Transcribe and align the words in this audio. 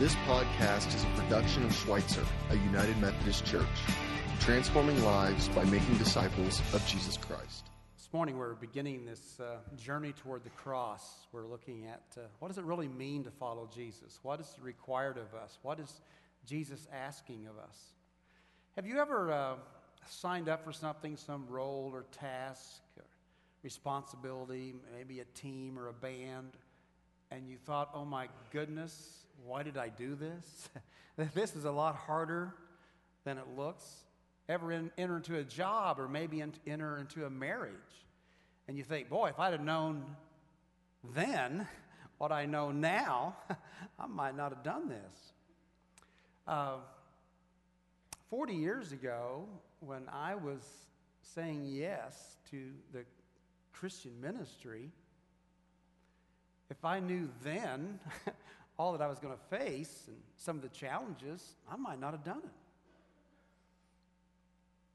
This 0.00 0.14
podcast 0.26 0.94
is 0.94 1.04
a 1.04 1.20
production 1.20 1.62
of 1.62 1.74
Schweitzer, 1.74 2.24
a 2.48 2.54
United 2.56 2.96
Methodist 3.02 3.44
Church, 3.44 3.66
transforming 4.40 5.04
lives 5.04 5.48
by 5.50 5.62
making 5.64 5.98
disciples 5.98 6.62
of 6.72 6.82
Jesus 6.86 7.18
Christ. 7.18 7.68
This 7.98 8.08
morning 8.10 8.38
we're 8.38 8.54
beginning 8.54 9.04
this 9.04 9.38
uh, 9.40 9.58
journey 9.76 10.12
toward 10.12 10.42
the 10.42 10.50
cross. 10.56 11.26
We're 11.32 11.44
looking 11.44 11.84
at 11.84 12.00
uh, 12.16 12.22
what 12.38 12.48
does 12.48 12.56
it 12.56 12.64
really 12.64 12.88
mean 12.88 13.24
to 13.24 13.30
follow 13.30 13.68
Jesus? 13.74 14.18
What 14.22 14.40
is 14.40 14.46
required 14.62 15.18
of 15.18 15.38
us? 15.38 15.58
What 15.60 15.78
is 15.78 16.00
Jesus 16.46 16.88
asking 16.90 17.46
of 17.46 17.62
us? 17.62 17.76
Have 18.76 18.86
you 18.86 19.00
ever 19.00 19.30
uh, 19.30 19.54
signed 20.08 20.48
up 20.48 20.64
for 20.64 20.72
something, 20.72 21.18
some 21.18 21.46
role 21.46 21.90
or 21.92 22.06
task, 22.10 22.80
or 22.96 23.04
responsibility, 23.62 24.72
maybe 24.96 25.20
a 25.20 25.26
team 25.38 25.78
or 25.78 25.88
a 25.88 25.92
band, 25.92 26.56
and 27.30 27.46
you 27.46 27.58
thought, 27.58 27.90
oh 27.94 28.06
my 28.06 28.28
goodness, 28.50 29.26
why 29.44 29.62
did 29.62 29.76
I 29.76 29.88
do 29.88 30.14
this? 30.14 30.68
this 31.34 31.54
is 31.56 31.64
a 31.64 31.70
lot 31.70 31.96
harder 31.96 32.54
than 33.24 33.38
it 33.38 33.46
looks. 33.56 33.84
Ever 34.48 34.72
in, 34.72 34.90
enter 34.98 35.16
into 35.16 35.38
a 35.38 35.44
job 35.44 36.00
or 36.00 36.08
maybe 36.08 36.40
in, 36.40 36.52
enter 36.66 36.98
into 36.98 37.24
a 37.24 37.30
marriage, 37.30 37.74
and 38.66 38.76
you 38.76 38.84
think, 38.84 39.08
boy, 39.08 39.28
if 39.28 39.38
I'd 39.38 39.52
have 39.52 39.62
known 39.62 40.04
then 41.14 41.66
what 42.18 42.32
I 42.32 42.46
know 42.46 42.70
now, 42.70 43.36
I 43.98 44.06
might 44.06 44.36
not 44.36 44.52
have 44.52 44.62
done 44.62 44.88
this. 44.88 45.32
Uh, 46.46 46.76
40 48.28 48.54
years 48.54 48.92
ago, 48.92 49.46
when 49.80 50.02
I 50.12 50.34
was 50.34 50.60
saying 51.22 51.64
yes 51.66 52.36
to 52.50 52.70
the 52.92 53.04
Christian 53.72 54.20
ministry, 54.20 54.90
if 56.70 56.84
I 56.84 57.00
knew 57.00 57.28
then 57.42 57.98
all 58.80 58.92
that 58.92 59.02
I 59.02 59.08
was 59.08 59.18
going 59.18 59.34
to 59.34 59.58
face 59.58 60.04
and 60.06 60.16
some 60.36 60.56
of 60.56 60.62
the 60.62 60.70
challenges, 60.70 61.56
I 61.70 61.76
might 61.76 62.00
not 62.00 62.12
have 62.12 62.24
done 62.24 62.38
it. 62.38 62.50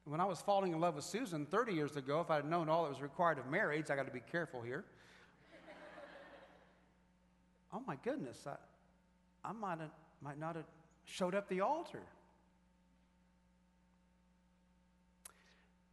When 0.05 0.19
I 0.19 0.25
was 0.25 0.41
falling 0.41 0.73
in 0.73 0.80
love 0.80 0.95
with 0.95 1.05
Susan 1.05 1.45
30 1.45 1.73
years 1.73 1.95
ago, 1.95 2.19
if 2.19 2.31
I 2.31 2.38
had 2.38 2.50
known 2.50 2.67
all 2.67 2.83
that 2.83 2.89
was 2.89 3.02
required 3.02 3.38
of 3.38 3.47
marriage, 3.47 3.91
I 3.91 3.95
got 3.95 4.08
to 4.08 4.11
be 4.11 4.23
careful 4.31 4.63
here. 4.63 4.86
oh 7.73 7.81
my 7.86 7.95
goodness, 8.03 8.47
I, 8.47 8.56
I 9.47 9.52
might, 9.52 9.80
have, 9.80 9.91
might 10.19 10.39
not 10.39 10.56
have 10.56 10.66
showed 11.03 11.36
up 11.36 11.47
the 11.47 11.61
altar. 11.61 12.02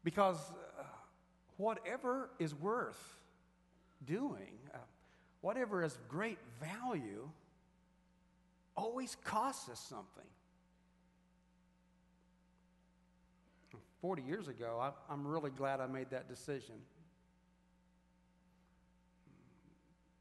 Because 0.03 0.39
uh, 0.79 0.85
whatever 1.59 2.31
is 2.39 2.55
worth 2.55 3.19
doing, 4.07 4.59
uh, 4.73 4.79
whatever 5.43 5.85
is 5.85 5.99
great 6.09 6.39
value, 6.59 7.29
always 8.77 9.17
costs 9.25 9.69
us 9.69 9.81
something. 9.81 10.25
40 14.03 14.23
years 14.23 14.49
ago, 14.49 14.81
I, 15.09 15.13
am 15.13 15.25
really 15.25 15.51
glad 15.51 15.81
I 15.81 15.87
made 15.87 16.11
that 16.11 16.29
decision. 16.29 16.75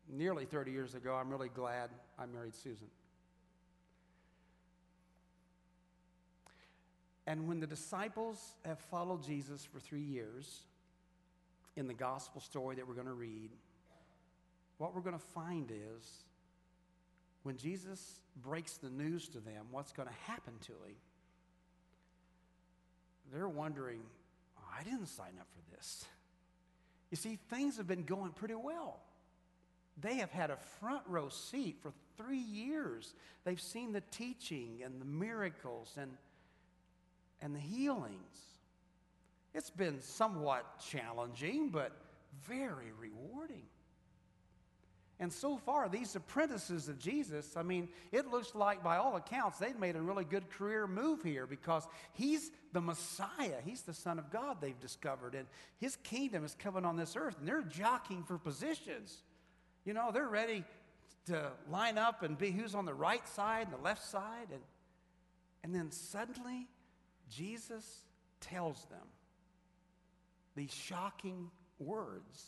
Nearly 0.08 0.46
30 0.46 0.72
years 0.72 0.94
ago, 0.94 1.16
I'm 1.16 1.32
really 1.32 1.50
glad 1.50 1.90
I 2.20 2.28
married 2.28 2.54
Susan. 2.54 2.88
And 7.26 7.48
when 7.48 7.60
the 7.60 7.66
disciples 7.66 8.56
have 8.66 8.80
followed 8.80 9.24
Jesus 9.24 9.66
for 9.66 9.80
three 9.80 10.02
years 10.02 10.62
in 11.76 11.88
the 11.88 11.94
gospel 11.94 12.40
story 12.40 12.76
that 12.76 12.88
we're 12.88 12.94
going 12.94 13.08
to 13.08 13.14
read, 13.14 13.50
what 14.78 14.94
we're 14.94 15.02
going 15.02 15.18
to 15.18 15.26
find 15.34 15.72
is 15.72 16.24
when 17.44 17.58
Jesus 17.58 18.20
breaks 18.42 18.78
the 18.78 18.90
news 18.90 19.28
to 19.30 19.40
them, 19.40 19.66
what's 19.72 19.92
going 19.92 20.08
to 20.08 20.32
happen 20.32 20.54
to 20.62 20.72
him, 20.72 20.96
they're 23.34 23.48
wondering, 23.48 24.02
oh, 24.58 24.64
I 24.80 24.84
didn't 24.84 25.08
sign 25.08 25.34
up 25.40 25.48
for 25.52 25.76
this. 25.76 26.06
You 27.10 27.18
see, 27.18 27.40
things 27.50 27.78
have 27.78 27.88
been 27.88 28.04
going 28.04 28.32
pretty 28.32 28.56
well. 28.56 29.00
They 30.00 30.16
have 30.16 30.32
had 30.32 30.50
a 30.50 30.58
front 30.80 31.04
row 31.08 31.30
seat 31.30 31.78
for 31.82 31.92
three 32.18 32.38
years. 32.38 33.14
They've 33.44 33.62
seen 33.62 33.92
the 33.92 34.02
teaching 34.12 34.82
and 34.84 35.00
the 35.00 35.06
miracles 35.06 35.94
and, 35.98 36.12
and 37.42 37.56
the 37.56 37.60
healings. 37.60 38.38
It's 39.54 39.70
been 39.70 40.02
somewhat 40.02 40.66
challenging, 40.90 41.70
but 41.70 41.92
very 42.48 42.92
rewarding. 43.00 43.64
And 45.22 45.32
so 45.32 45.56
far, 45.56 45.88
these 45.88 46.16
apprentices 46.16 46.90
of 46.90 46.98
Jesus, 46.98 47.56
I 47.56 47.62
mean, 47.62 47.90
it 48.12 48.32
looks 48.32 48.56
like 48.56 48.84
by 48.84 48.98
all 48.98 49.16
accounts, 49.16 49.60
they've 49.60 49.78
made 49.78 49.96
a 49.96 50.02
really 50.02 50.24
good 50.24 50.50
career 50.50 50.88
move 50.88 51.22
here 51.22 51.46
because 51.46 51.88
he's 52.14 52.50
the 52.74 52.82
Messiah. 52.82 53.58
He's 53.64 53.84
the 53.84 53.94
Son 53.94 54.18
of 54.18 54.32
God, 54.32 54.58
they've 54.60 54.80
discovered. 54.80 55.36
And 55.36 55.46
his 55.78 55.96
kingdom 55.98 56.44
is 56.44 56.56
coming 56.58 56.86
on 56.86 56.96
this 56.98 57.16
earth, 57.16 57.38
and 57.38 57.48
they're 57.48 57.62
jockeying 57.62 58.24
for 58.24 58.40
positions. 58.40 59.16
You 59.86 59.94
know, 59.94 60.10
they're 60.12 60.28
ready 60.28 60.64
to 61.28 61.52
line 61.70 62.00
up 62.00 62.24
and 62.24 62.36
be 62.36 62.50
who's 62.50 62.74
on 62.74 62.86
the 62.86 62.94
right 62.94 63.28
side 63.28 63.68
and 63.68 63.78
the 63.78 63.84
left 63.84 64.04
side. 64.04 64.48
And, 64.52 64.62
and 65.64 65.76
then 65.76 65.92
suddenly, 65.92 66.68
Jesus 67.30 67.86
tells 68.40 68.86
them 68.86 69.08
these 70.56 70.74
shocking 70.74 71.52
words 71.78 72.44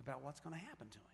about 0.00 0.22
what's 0.22 0.40
going 0.40 0.54
to 0.54 0.64
happen 0.64 0.88
to 0.88 0.96
him. 0.96 1.04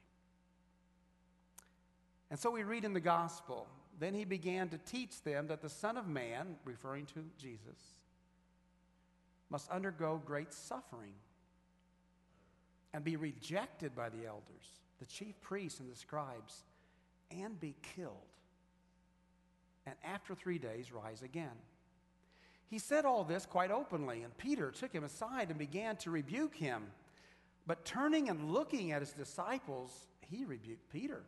And 2.30 2.38
so 2.38 2.50
we 2.50 2.62
read 2.62 2.84
in 2.84 2.92
the 2.92 3.00
gospel, 3.00 3.66
then 3.98 4.14
he 4.14 4.24
began 4.24 4.68
to 4.68 4.78
teach 4.78 5.22
them 5.22 5.46
that 5.48 5.62
the 5.62 5.68
Son 5.68 5.96
of 5.96 6.06
Man, 6.06 6.56
referring 6.64 7.06
to 7.06 7.24
Jesus, 7.38 7.78
must 9.50 9.70
undergo 9.70 10.20
great 10.24 10.52
suffering 10.52 11.14
and 12.92 13.02
be 13.02 13.16
rejected 13.16 13.94
by 13.96 14.08
the 14.08 14.26
elders, 14.26 14.80
the 14.98 15.06
chief 15.06 15.40
priests, 15.40 15.80
and 15.80 15.90
the 15.90 15.96
scribes, 15.96 16.64
and 17.30 17.58
be 17.58 17.74
killed. 17.96 18.14
And 19.86 19.94
after 20.04 20.34
three 20.34 20.58
days, 20.58 20.92
rise 20.92 21.22
again. 21.22 21.56
He 22.68 22.78
said 22.78 23.06
all 23.06 23.24
this 23.24 23.46
quite 23.46 23.70
openly, 23.70 24.22
and 24.22 24.36
Peter 24.36 24.70
took 24.70 24.92
him 24.92 25.04
aside 25.04 25.48
and 25.48 25.58
began 25.58 25.96
to 25.96 26.10
rebuke 26.10 26.54
him. 26.54 26.84
But 27.66 27.86
turning 27.86 28.28
and 28.28 28.50
looking 28.50 28.92
at 28.92 29.00
his 29.00 29.12
disciples, 29.12 30.08
he 30.30 30.44
rebuked 30.44 30.90
Peter 30.92 31.22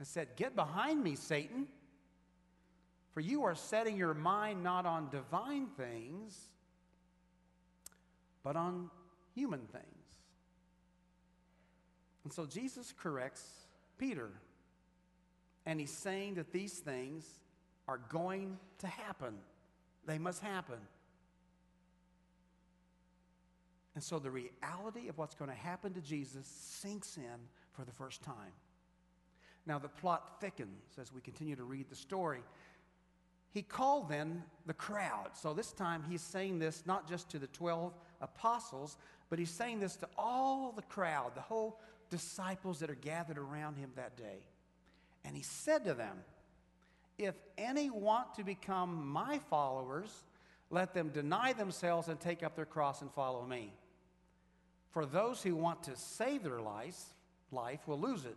and 0.00 0.08
said, 0.08 0.28
Get 0.34 0.56
behind 0.56 1.04
me, 1.04 1.14
Satan, 1.14 1.66
for 3.12 3.20
you 3.20 3.44
are 3.44 3.54
setting 3.54 3.98
your 3.98 4.14
mind 4.14 4.64
not 4.64 4.86
on 4.86 5.10
divine 5.10 5.66
things, 5.76 6.36
but 8.42 8.56
on 8.56 8.90
human 9.34 9.60
things. 9.60 9.84
And 12.24 12.32
so 12.32 12.46
Jesus 12.46 12.94
corrects 12.98 13.44
Peter, 13.98 14.30
and 15.66 15.78
he's 15.78 15.92
saying 15.92 16.34
that 16.34 16.50
these 16.50 16.78
things 16.78 17.26
are 17.86 18.00
going 18.08 18.58
to 18.78 18.86
happen. 18.86 19.34
They 20.06 20.16
must 20.18 20.40
happen. 20.42 20.78
And 23.94 24.02
so 24.02 24.18
the 24.18 24.30
reality 24.30 25.08
of 25.08 25.18
what's 25.18 25.34
going 25.34 25.50
to 25.50 25.56
happen 25.56 25.92
to 25.92 26.00
Jesus 26.00 26.46
sinks 26.46 27.18
in 27.18 27.48
for 27.74 27.84
the 27.84 27.92
first 27.92 28.22
time. 28.22 28.52
Now, 29.66 29.78
the 29.78 29.88
plot 29.88 30.40
thickens 30.40 30.98
as 31.00 31.12
we 31.12 31.20
continue 31.20 31.56
to 31.56 31.64
read 31.64 31.88
the 31.88 31.96
story. 31.96 32.42
He 33.52 33.62
called 33.62 34.08
then 34.08 34.42
the 34.66 34.74
crowd. 34.74 35.30
So 35.34 35.52
this 35.52 35.72
time 35.72 36.04
he's 36.08 36.22
saying 36.22 36.58
this 36.58 36.84
not 36.86 37.08
just 37.08 37.28
to 37.30 37.38
the 37.38 37.48
12 37.48 37.92
apostles, 38.20 38.96
but 39.28 39.38
he's 39.38 39.50
saying 39.50 39.80
this 39.80 39.96
to 39.96 40.08
all 40.16 40.72
the 40.72 40.82
crowd, 40.82 41.34
the 41.34 41.40
whole 41.40 41.80
disciples 42.10 42.80
that 42.80 42.90
are 42.90 42.96
gathered 42.96 43.38
around 43.38 43.76
him 43.76 43.90
that 43.96 44.16
day. 44.16 44.46
And 45.24 45.36
he 45.36 45.42
said 45.42 45.84
to 45.84 45.94
them, 45.94 46.18
If 47.18 47.34
any 47.58 47.90
want 47.90 48.34
to 48.36 48.44
become 48.44 49.08
my 49.08 49.40
followers, 49.50 50.10
let 50.70 50.94
them 50.94 51.08
deny 51.08 51.52
themselves 51.52 52.08
and 52.08 52.18
take 52.18 52.42
up 52.42 52.54
their 52.54 52.64
cross 52.64 53.02
and 53.02 53.12
follow 53.12 53.44
me. 53.44 53.72
For 54.92 55.04
those 55.04 55.42
who 55.42 55.54
want 55.54 55.84
to 55.84 55.96
save 55.96 56.44
their 56.44 56.60
life, 56.60 56.98
life 57.52 57.86
will 57.86 58.00
lose 58.00 58.24
it 58.24 58.36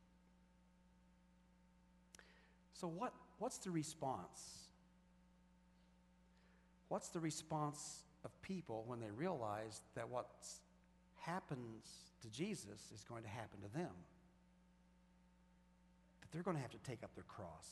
So, 2.81 2.87
what, 2.87 3.13
what's 3.37 3.59
the 3.59 3.69
response? 3.69 4.41
What's 6.87 7.09
the 7.09 7.19
response 7.19 8.01
of 8.25 8.31
people 8.41 8.85
when 8.87 8.99
they 8.99 9.11
realize 9.11 9.83
that 9.93 10.09
what 10.09 10.27
happens 11.19 11.85
to 12.23 12.29
Jesus 12.29 12.81
is 12.91 13.03
going 13.03 13.21
to 13.21 13.29
happen 13.29 13.61
to 13.61 13.71
them? 13.77 13.91
That 16.21 16.31
they're 16.31 16.41
going 16.41 16.57
to 16.57 16.61
have 16.61 16.71
to 16.71 16.79
take 16.79 17.03
up 17.03 17.13
their 17.13 17.23
cross, 17.25 17.67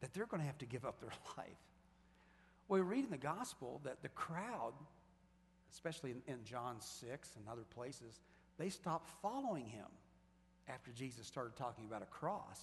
that 0.00 0.12
they're 0.12 0.26
going 0.26 0.40
to 0.40 0.46
have 0.46 0.58
to 0.58 0.66
give 0.66 0.84
up 0.84 1.00
their 1.00 1.12
life. 1.38 1.46
Well, 2.66 2.80
we 2.80 2.86
read 2.86 3.04
in 3.04 3.10
the 3.12 3.16
gospel 3.16 3.80
that 3.84 4.02
the 4.02 4.08
crowd, 4.08 4.72
especially 5.72 6.10
in, 6.10 6.22
in 6.26 6.42
John 6.44 6.80
6 6.80 7.30
and 7.36 7.48
other 7.48 7.64
places, 7.72 8.18
they 8.58 8.70
stopped 8.70 9.08
following 9.22 9.66
him 9.66 9.86
after 10.68 10.90
Jesus 10.90 11.28
started 11.28 11.54
talking 11.54 11.84
about 11.84 12.02
a 12.02 12.06
cross. 12.06 12.58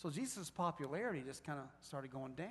So 0.00 0.08
Jesus' 0.08 0.48
popularity 0.48 1.22
just 1.26 1.44
kind 1.44 1.58
of 1.58 1.66
started 1.82 2.10
going 2.10 2.32
down. 2.32 2.48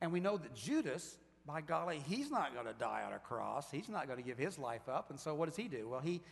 And 0.00 0.10
we 0.10 0.20
know 0.20 0.38
that 0.38 0.54
Judas, 0.54 1.16
by 1.46 1.60
golly, 1.60 2.00
he's 2.08 2.30
not 2.30 2.54
going 2.54 2.66
to 2.66 2.72
die 2.72 3.02
on 3.06 3.12
a 3.12 3.18
cross. 3.18 3.70
He's 3.70 3.90
not 3.90 4.06
going 4.06 4.18
to 4.18 4.24
give 4.24 4.38
his 4.38 4.58
life 4.58 4.88
up. 4.88 5.10
And 5.10 5.20
so 5.20 5.34
what 5.34 5.48
does 5.48 5.56
he 5.56 5.68
do? 5.68 5.88
Well, 5.88 6.00
he 6.00 6.22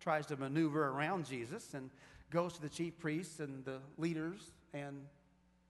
tries 0.00 0.26
to 0.26 0.36
maneuver 0.36 0.88
around 0.88 1.26
Jesus 1.26 1.72
and 1.72 1.88
goes 2.30 2.54
to 2.54 2.62
the 2.62 2.68
chief 2.68 2.98
priests 2.98 3.40
and 3.40 3.64
the 3.64 3.78
leaders 3.96 4.52
and 4.74 4.96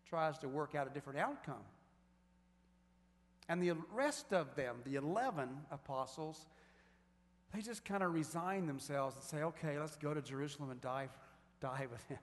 tries 0.09 0.39
to 0.39 0.49
work 0.49 0.75
out 0.75 0.89
a 0.89 0.91
different 0.91 1.21
outcome. 1.21 1.63
And 3.49 3.63
the 3.63 3.75
rest 3.95 4.33
of 4.33 4.57
them, 4.57 4.77
the 4.85 4.97
11 4.97 5.49
apostles, 5.71 6.47
they 7.55 7.61
just 7.61 7.85
kind 7.85 8.03
of 8.03 8.13
resign 8.13 8.67
themselves 8.67 9.15
and 9.15 9.25
say, 9.25 9.43
okay, 9.45 9.79
let's 9.79 9.97
go 9.97 10.13
to 10.13 10.21
Jerusalem 10.21 10.71
and 10.71 10.81
die, 10.81 11.09
die 11.61 11.87
with 11.91 12.05
him. 12.09 12.19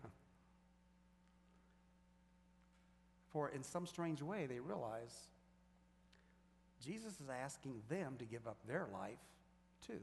For 3.29 3.49
in 3.49 3.63
some 3.63 3.85
strange 3.85 4.21
way, 4.21 4.45
they 4.45 4.59
realize 4.59 5.27
Jesus 6.83 7.13
is 7.13 7.29
asking 7.29 7.81
them 7.89 8.15
to 8.19 8.25
give 8.25 8.47
up 8.47 8.57
their 8.67 8.87
life 8.93 9.19
too. 9.85 9.99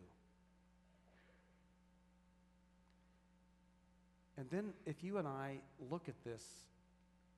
And 4.36 4.50
then, 4.50 4.72
if 4.86 5.04
you 5.04 5.18
and 5.18 5.28
I 5.28 5.58
look 5.90 6.08
at 6.08 6.24
this 6.24 6.44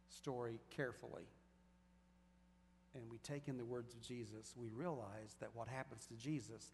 story 0.08 0.60
carefully 0.70 1.24
and 2.94 3.04
we 3.10 3.18
take 3.18 3.48
in 3.48 3.56
the 3.56 3.64
words 3.64 3.92
of 3.92 4.00
Jesus, 4.00 4.54
we 4.56 4.70
realize 4.70 5.36
that 5.40 5.50
what 5.54 5.68
happens 5.68 6.06
to 6.06 6.14
Jesus 6.14 6.72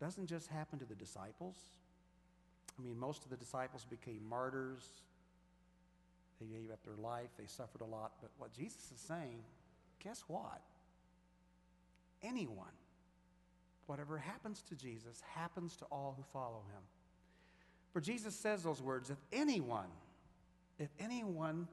doesn't 0.00 0.26
just 0.26 0.48
happen 0.48 0.78
to 0.78 0.84
the 0.84 0.94
disciples. 0.94 1.56
I 2.78 2.82
mean, 2.82 2.98
most 2.98 3.24
of 3.24 3.30
the 3.30 3.36
disciples 3.36 3.86
became 3.88 4.20
martyrs. 4.28 4.84
They 6.40 6.46
gave 6.46 6.70
up 6.72 6.82
their 6.84 6.96
life, 6.96 7.28
they 7.38 7.46
suffered 7.46 7.82
a 7.82 7.86
lot. 7.86 8.12
But 8.20 8.30
what 8.38 8.52
Jesus 8.52 8.90
is 8.94 9.00
saying, 9.00 9.38
guess 10.02 10.24
what? 10.26 10.60
Anyone, 12.22 12.66
whatever 13.86 14.18
happens 14.18 14.62
to 14.68 14.74
Jesus, 14.74 15.22
happens 15.34 15.76
to 15.76 15.84
all 15.86 16.14
who 16.16 16.24
follow 16.32 16.62
him. 16.72 16.82
For 17.92 18.00
Jesus 18.00 18.34
says 18.34 18.62
those 18.62 18.80
words 18.80 19.10
if 19.10 19.18
anyone, 19.32 19.88
if 20.78 20.88
anyone, 20.98 21.68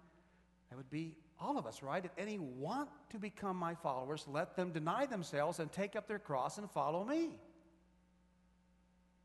that 0.70 0.78
would 0.78 0.90
be 0.90 1.16
all 1.40 1.58
of 1.58 1.66
us, 1.66 1.82
right? 1.82 2.04
If 2.04 2.12
any 2.18 2.38
want 2.38 2.90
to 3.12 3.18
become 3.18 3.56
my 3.56 3.74
followers, 3.76 4.26
let 4.28 4.56
them 4.56 4.72
deny 4.72 5.06
themselves 5.06 5.60
and 5.60 5.72
take 5.72 5.96
up 5.96 6.08
their 6.08 6.20
cross 6.20 6.58
and 6.58 6.70
follow 6.70 7.04
me. 7.06 7.40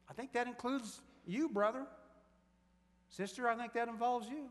I 0.08 0.12
think 0.12 0.32
that 0.32 0.46
includes 0.46 1.00
you, 1.26 1.48
brother. 1.48 1.86
Sister, 3.08 3.48
I 3.48 3.56
think 3.56 3.72
that 3.74 3.88
involves 3.88 4.28
you. 4.28 4.48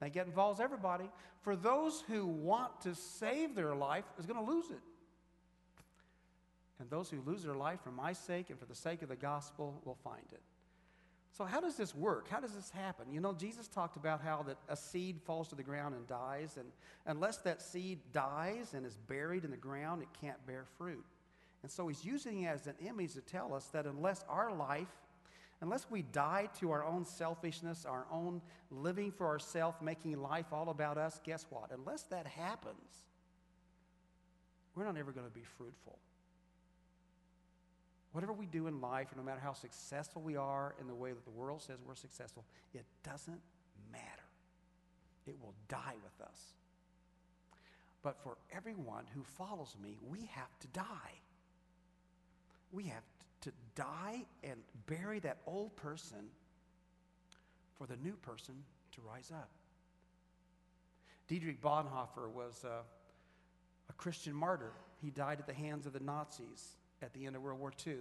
I 0.00 0.04
think 0.04 0.14
that 0.14 0.26
involves 0.26 0.60
everybody. 0.60 1.10
For 1.42 1.56
those 1.56 2.02
who 2.08 2.26
want 2.26 2.80
to 2.82 2.94
save 2.94 3.54
their 3.54 3.74
life 3.74 4.04
is 4.18 4.26
going 4.26 4.44
to 4.44 4.50
lose 4.50 4.70
it. 4.70 4.80
And 6.80 6.88
those 6.90 7.10
who 7.10 7.20
lose 7.26 7.42
their 7.42 7.56
life 7.56 7.80
for 7.82 7.90
my 7.90 8.12
sake 8.12 8.50
and 8.50 8.58
for 8.58 8.66
the 8.66 8.74
sake 8.74 9.02
of 9.02 9.08
the 9.08 9.16
gospel 9.16 9.80
will 9.84 9.98
find 10.04 10.26
it. 10.32 10.40
So, 11.32 11.44
how 11.44 11.60
does 11.60 11.76
this 11.76 11.94
work? 11.94 12.28
How 12.28 12.40
does 12.40 12.52
this 12.52 12.70
happen? 12.70 13.06
You 13.12 13.20
know, 13.20 13.32
Jesus 13.32 13.68
talked 13.68 13.96
about 13.96 14.20
how 14.20 14.42
that 14.44 14.56
a 14.68 14.76
seed 14.76 15.20
falls 15.24 15.48
to 15.48 15.54
the 15.54 15.62
ground 15.62 15.94
and 15.94 16.06
dies, 16.06 16.56
and 16.56 16.66
unless 17.06 17.36
that 17.38 17.62
seed 17.62 17.98
dies 18.12 18.74
and 18.74 18.84
is 18.84 18.96
buried 18.96 19.44
in 19.44 19.50
the 19.50 19.56
ground, 19.56 20.02
it 20.02 20.08
can't 20.20 20.44
bear 20.46 20.64
fruit. 20.76 21.04
And 21.62 21.70
so 21.70 21.86
he's 21.88 22.04
using 22.04 22.42
it 22.42 22.48
as 22.48 22.66
an 22.66 22.74
image 22.84 23.14
to 23.14 23.20
tell 23.20 23.54
us 23.54 23.66
that 23.66 23.84
unless 23.86 24.24
our 24.28 24.52
life, 24.52 24.88
unless 25.60 25.86
we 25.90 26.02
die 26.02 26.48
to 26.60 26.70
our 26.70 26.84
own 26.84 27.04
selfishness, 27.04 27.84
our 27.84 28.06
own 28.12 28.40
living 28.70 29.10
for 29.10 29.26
ourselves, 29.26 29.76
making 29.82 30.20
life 30.20 30.46
all 30.52 30.70
about 30.70 30.98
us, 30.98 31.20
guess 31.24 31.46
what? 31.50 31.70
Unless 31.72 32.04
that 32.04 32.26
happens, 32.26 33.06
we're 34.74 34.84
not 34.84 34.96
ever 34.96 35.12
going 35.12 35.26
to 35.26 35.32
be 35.32 35.44
fruitful. 35.56 35.98
Whatever 38.12 38.32
we 38.32 38.46
do 38.46 38.68
in 38.68 38.80
life, 38.80 39.08
no 39.16 39.22
matter 39.22 39.40
how 39.40 39.52
successful 39.52 40.22
we 40.22 40.36
are 40.36 40.74
in 40.80 40.86
the 40.86 40.94
way 40.94 41.10
that 41.10 41.24
the 41.24 41.30
world 41.30 41.60
says 41.60 41.78
we're 41.86 41.94
successful, 41.94 42.44
it 42.72 42.84
doesn't 43.02 43.40
matter. 43.92 44.04
It 45.26 45.36
will 45.42 45.54
die 45.68 45.94
with 46.02 46.26
us. 46.26 46.40
But 48.02 48.22
for 48.22 48.36
everyone 48.52 49.04
who 49.14 49.22
follows 49.22 49.74
me, 49.82 49.98
we 50.08 50.30
have 50.32 50.58
to 50.60 50.68
die. 50.68 51.20
We 52.72 52.84
have 52.84 53.02
to 53.42 53.52
die 53.74 54.24
and 54.42 54.60
bury 54.86 55.18
that 55.20 55.38
old 55.46 55.76
person 55.76 56.30
for 57.76 57.86
the 57.86 57.96
new 57.96 58.14
person 58.14 58.54
to 58.92 59.00
rise 59.00 59.30
up. 59.32 59.50
Dietrich 61.28 61.60
Bonhoeffer 61.60 62.30
was 62.30 62.64
a, 62.64 62.80
a 63.88 63.92
Christian 63.94 64.34
martyr. 64.34 64.72
He 65.00 65.10
died 65.10 65.38
at 65.38 65.46
the 65.46 65.54
hands 65.54 65.86
of 65.86 65.92
the 65.92 66.00
Nazis 66.00 66.76
at 67.02 67.12
the 67.12 67.26
end 67.26 67.36
of 67.36 67.42
World 67.42 67.60
War 67.60 67.72
II. 67.86 67.96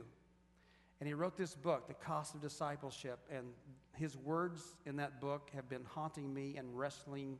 And 1.00 1.08
he 1.08 1.14
wrote 1.14 1.38
this 1.38 1.54
book, 1.54 1.88
The 1.88 1.94
Cost 1.94 2.34
of 2.34 2.42
Discipleship. 2.42 3.20
And 3.32 3.48
his 3.96 4.18
words 4.18 4.64
in 4.86 4.96
that 4.96 5.22
book 5.22 5.52
have 5.54 5.70
been 5.70 5.84
haunting 5.86 6.34
me 6.34 6.56
and 6.58 6.78
wrestling 6.78 7.38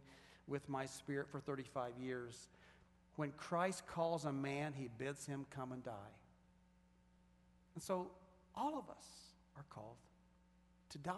with 0.48 0.68
my 0.70 0.86
spirit 0.86 1.28
for 1.30 1.40
35 1.40 1.94
years. 2.00 2.50
When 3.16 3.32
Christ 3.32 3.88
calls 3.88 4.26
a 4.26 4.32
man, 4.32 4.74
he 4.74 4.90
bids 4.98 5.26
him 5.26 5.46
come 5.50 5.72
and 5.72 5.84
die. 5.84 6.14
And 7.78 7.84
so 7.84 8.08
all 8.56 8.76
of 8.76 8.90
us 8.90 9.06
are 9.56 9.64
called 9.70 9.98
to 10.90 10.98
die 10.98 11.14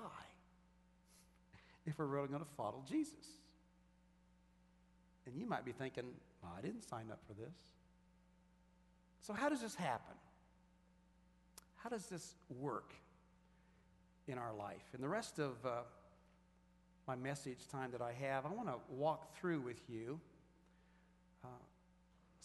if 1.86 1.98
we're 1.98 2.06
really 2.06 2.28
going 2.28 2.42
to 2.42 2.56
follow 2.58 2.84
Jesus. 2.86 3.14
And 5.26 5.38
you 5.38 5.46
might 5.46 5.64
be 5.64 5.72
thinking, 5.72 6.04
well, 6.44 6.52
I 6.58 6.60
didn't 6.60 6.82
sign 6.82 7.06
up 7.14 7.22
for 7.26 7.34
this. 7.34 7.56
So, 9.22 9.32
how 9.32 9.48
does 9.48 9.62
this 9.62 9.74
happen? 9.74 10.18
How 11.78 11.90
does 11.90 12.08
this 12.08 12.36
work 12.50 12.94
in 14.28 14.38
our 14.38 14.54
life? 14.54 14.84
In 14.94 15.00
the 15.00 15.08
rest 15.08 15.40
of 15.40 15.66
uh, 15.66 15.84
my 17.08 17.16
message 17.16 17.70
time 17.72 17.92
that 17.92 18.02
I 18.02 18.12
have, 18.12 18.46
I 18.46 18.50
want 18.50 18.68
to 18.68 18.76
walk 18.90 19.34
through 19.40 19.62
with 19.62 19.80
you 19.88 20.20
uh, 21.46 21.48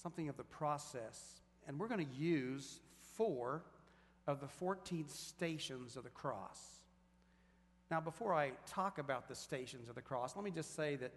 something 0.01 0.29
of 0.29 0.37
the 0.37 0.45
process. 0.45 1.41
And 1.67 1.81
we're 1.81 1.89
going 1.89 2.07
to 2.07 2.15
use 2.15 2.79
four 3.17 3.65
of 4.27 4.41
the 4.41 4.49
14 4.49 5.07
stations 5.09 5.97
of 5.97 6.05
the 6.05 6.11
cross. 6.11 6.81
Now, 7.91 8.01
before 8.01 8.35
I 8.35 8.53
talk 8.67 8.99
about 8.99 9.29
the 9.29 9.35
stations 9.35 9.89
of 9.89 9.95
the 9.95 10.03
cross, 10.03 10.37
let 10.37 10.45
me 10.45 10.51
just 10.51 10.75
say 10.75 10.97
that 10.97 11.13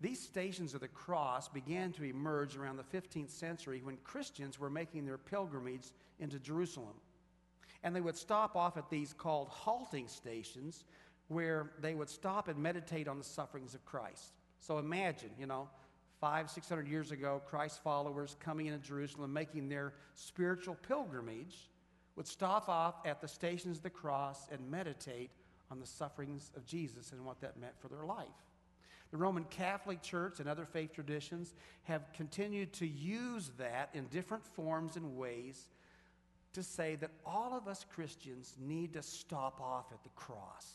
these 0.00 0.20
stations 0.20 0.74
of 0.74 0.80
the 0.80 0.88
cross 0.88 1.48
began 1.48 1.92
to 1.92 2.04
emerge 2.04 2.56
around 2.56 2.76
the 2.78 2.98
15th 2.98 3.30
century 3.30 3.80
when 3.82 3.96
Christians 3.98 4.58
were 4.58 4.70
making 4.70 5.04
their 5.04 5.18
pilgrimage 5.18 5.88
into 6.18 6.38
Jerusalem. 6.38 6.94
And 7.82 7.94
they 7.94 8.00
would 8.00 8.16
stop 8.16 8.56
off 8.56 8.76
at 8.76 8.90
these 8.90 9.12
called 9.12 9.48
halting 9.48 10.08
stations 10.08 10.84
where 11.28 11.70
they 11.80 11.94
would 11.94 12.08
stop 12.08 12.48
and 12.48 12.58
meditate 12.58 13.08
on 13.08 13.18
the 13.18 13.24
sufferings 13.24 13.74
of 13.74 13.84
Christ. 13.84 14.32
So 14.58 14.78
imagine, 14.78 15.30
you 15.38 15.46
know, 15.46 15.68
five, 16.20 16.50
six 16.50 16.68
hundred 16.68 16.88
years 16.88 17.12
ago, 17.12 17.40
Christ 17.46 17.82
followers 17.82 18.36
coming 18.40 18.66
into 18.66 18.78
Jerusalem, 18.78 19.32
making 19.32 19.68
their 19.68 19.94
spiritual 20.14 20.76
pilgrimage 20.86 21.70
would 22.16 22.26
stop 22.26 22.68
off 22.68 22.94
at 23.06 23.20
the 23.20 23.28
stations 23.28 23.78
of 23.78 23.82
the 23.82 23.90
cross 23.90 24.46
and 24.50 24.70
meditate 24.70 25.30
on 25.70 25.78
the 25.78 25.86
sufferings 25.86 26.50
of 26.56 26.66
Jesus 26.66 27.12
and 27.12 27.24
what 27.24 27.40
that 27.40 27.58
meant 27.58 27.74
for 27.78 27.88
their 27.88 28.04
life. 28.04 28.26
The 29.10 29.16
Roman 29.16 29.44
Catholic 29.44 30.02
Church 30.02 30.38
and 30.38 30.48
other 30.48 30.64
faith 30.64 30.92
traditions 30.92 31.54
have 31.84 32.12
continued 32.12 32.72
to 32.74 32.86
use 32.86 33.50
that 33.58 33.90
in 33.92 34.06
different 34.06 34.44
forms 34.44 34.96
and 34.96 35.16
ways 35.16 35.68
to 36.52 36.62
say 36.62 36.96
that 36.96 37.10
all 37.24 37.56
of 37.56 37.68
us 37.68 37.84
Christians 37.92 38.54
need 38.60 38.92
to 38.94 39.02
stop 39.02 39.60
off 39.60 39.86
at 39.92 40.02
the 40.02 40.08
cross 40.10 40.74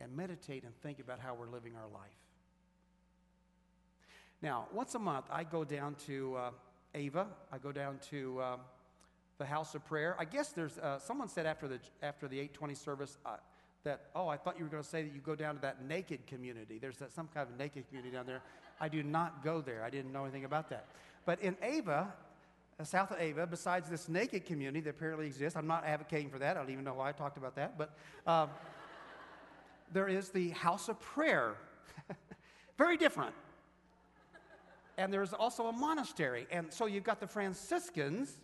and 0.00 0.14
meditate 0.16 0.64
and 0.64 0.74
think 0.76 1.00
about 1.00 1.18
how 1.18 1.34
we're 1.34 1.48
living 1.48 1.74
our 1.76 1.88
life. 1.88 2.10
Now, 4.40 4.66
once 4.72 4.94
a 4.94 4.98
month, 4.98 5.26
I 5.30 5.44
go 5.44 5.64
down 5.64 5.96
to 6.06 6.36
uh, 6.36 6.50
Ava, 6.94 7.26
I 7.52 7.58
go 7.58 7.72
down 7.72 7.98
to 8.10 8.40
uh, 8.40 8.56
the 9.38 9.46
house 9.46 9.74
of 9.74 9.84
prayer. 9.84 10.16
I 10.18 10.24
guess 10.24 10.50
there's 10.50 10.78
uh, 10.78 10.98
someone 10.98 11.28
said 11.28 11.46
after 11.46 11.68
the 11.68 11.78
after 12.02 12.28
the 12.28 12.38
820 12.38 12.74
service, 12.74 13.18
uh, 13.24 13.36
that, 13.84 14.02
oh, 14.14 14.28
I 14.28 14.36
thought 14.36 14.58
you 14.58 14.64
were 14.64 14.70
going 14.70 14.82
to 14.82 14.88
say 14.88 15.02
that 15.02 15.14
you 15.14 15.20
go 15.20 15.34
down 15.34 15.54
to 15.54 15.60
that 15.62 15.84
naked 15.84 16.26
community. 16.26 16.78
There's 16.78 16.98
that, 16.98 17.12
some 17.12 17.28
kind 17.32 17.48
of 17.48 17.56
naked 17.58 17.86
community 17.88 18.14
down 18.14 18.26
there. 18.26 18.42
I 18.80 18.88
do 18.88 19.02
not 19.02 19.42
go 19.42 19.60
there. 19.60 19.82
I 19.82 19.90
didn't 19.90 20.12
know 20.12 20.24
anything 20.24 20.44
about 20.44 20.68
that. 20.70 20.86
But 21.24 21.40
in 21.40 21.56
Ava, 21.62 22.12
uh, 22.78 22.84
south 22.84 23.12
of 23.12 23.20
Ava, 23.20 23.46
besides 23.46 23.88
this 23.88 24.08
naked 24.08 24.46
community 24.46 24.80
that 24.80 24.90
apparently 24.90 25.26
exists, 25.26 25.56
I'm 25.56 25.66
not 25.66 25.84
advocating 25.84 26.30
for 26.30 26.38
that. 26.38 26.56
I 26.56 26.60
don't 26.60 26.70
even 26.70 26.84
know 26.84 26.94
why 26.94 27.08
I 27.08 27.12
talked 27.12 27.38
about 27.38 27.54
that. 27.56 27.78
But 27.78 27.94
um, 28.26 28.50
there 29.92 30.08
is 30.08 30.30
the 30.30 30.50
house 30.50 30.88
of 30.88 31.00
prayer. 31.00 31.54
Very 32.78 32.96
different. 32.96 33.34
And 34.96 35.12
there's 35.12 35.32
also 35.32 35.68
a 35.68 35.72
monastery. 35.72 36.46
And 36.50 36.72
so 36.72 36.86
you've 36.86 37.04
got 37.04 37.20
the 37.20 37.26
Franciscans 37.26 38.36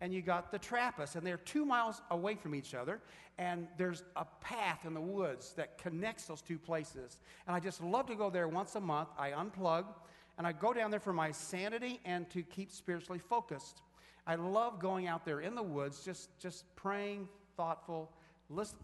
and 0.00 0.14
you 0.14 0.22
got 0.22 0.50
the 0.50 0.58
Trappists, 0.58 1.16
and 1.16 1.26
they're 1.26 1.36
two 1.36 1.64
miles 1.64 2.00
away 2.10 2.34
from 2.34 2.54
each 2.54 2.74
other. 2.74 3.00
And 3.38 3.68
there's 3.76 4.02
a 4.16 4.26
path 4.40 4.84
in 4.84 4.94
the 4.94 5.00
woods 5.00 5.52
that 5.56 5.78
connects 5.78 6.24
those 6.26 6.42
two 6.42 6.58
places. 6.58 7.20
And 7.46 7.54
I 7.54 7.60
just 7.60 7.82
love 7.82 8.06
to 8.06 8.14
go 8.14 8.30
there 8.30 8.48
once 8.48 8.74
a 8.74 8.80
month. 8.80 9.08
I 9.18 9.30
unplug 9.30 9.86
and 10.36 10.46
I 10.46 10.52
go 10.52 10.72
down 10.72 10.90
there 10.90 11.00
for 11.00 11.12
my 11.12 11.30
sanity 11.32 12.00
and 12.04 12.28
to 12.30 12.42
keep 12.42 12.70
spiritually 12.70 13.18
focused. 13.18 13.82
I 14.26 14.34
love 14.36 14.78
going 14.78 15.06
out 15.06 15.24
there 15.24 15.40
in 15.40 15.54
the 15.54 15.62
woods, 15.62 16.04
just, 16.04 16.38
just 16.38 16.64
praying, 16.76 17.28
thoughtful, 17.56 18.10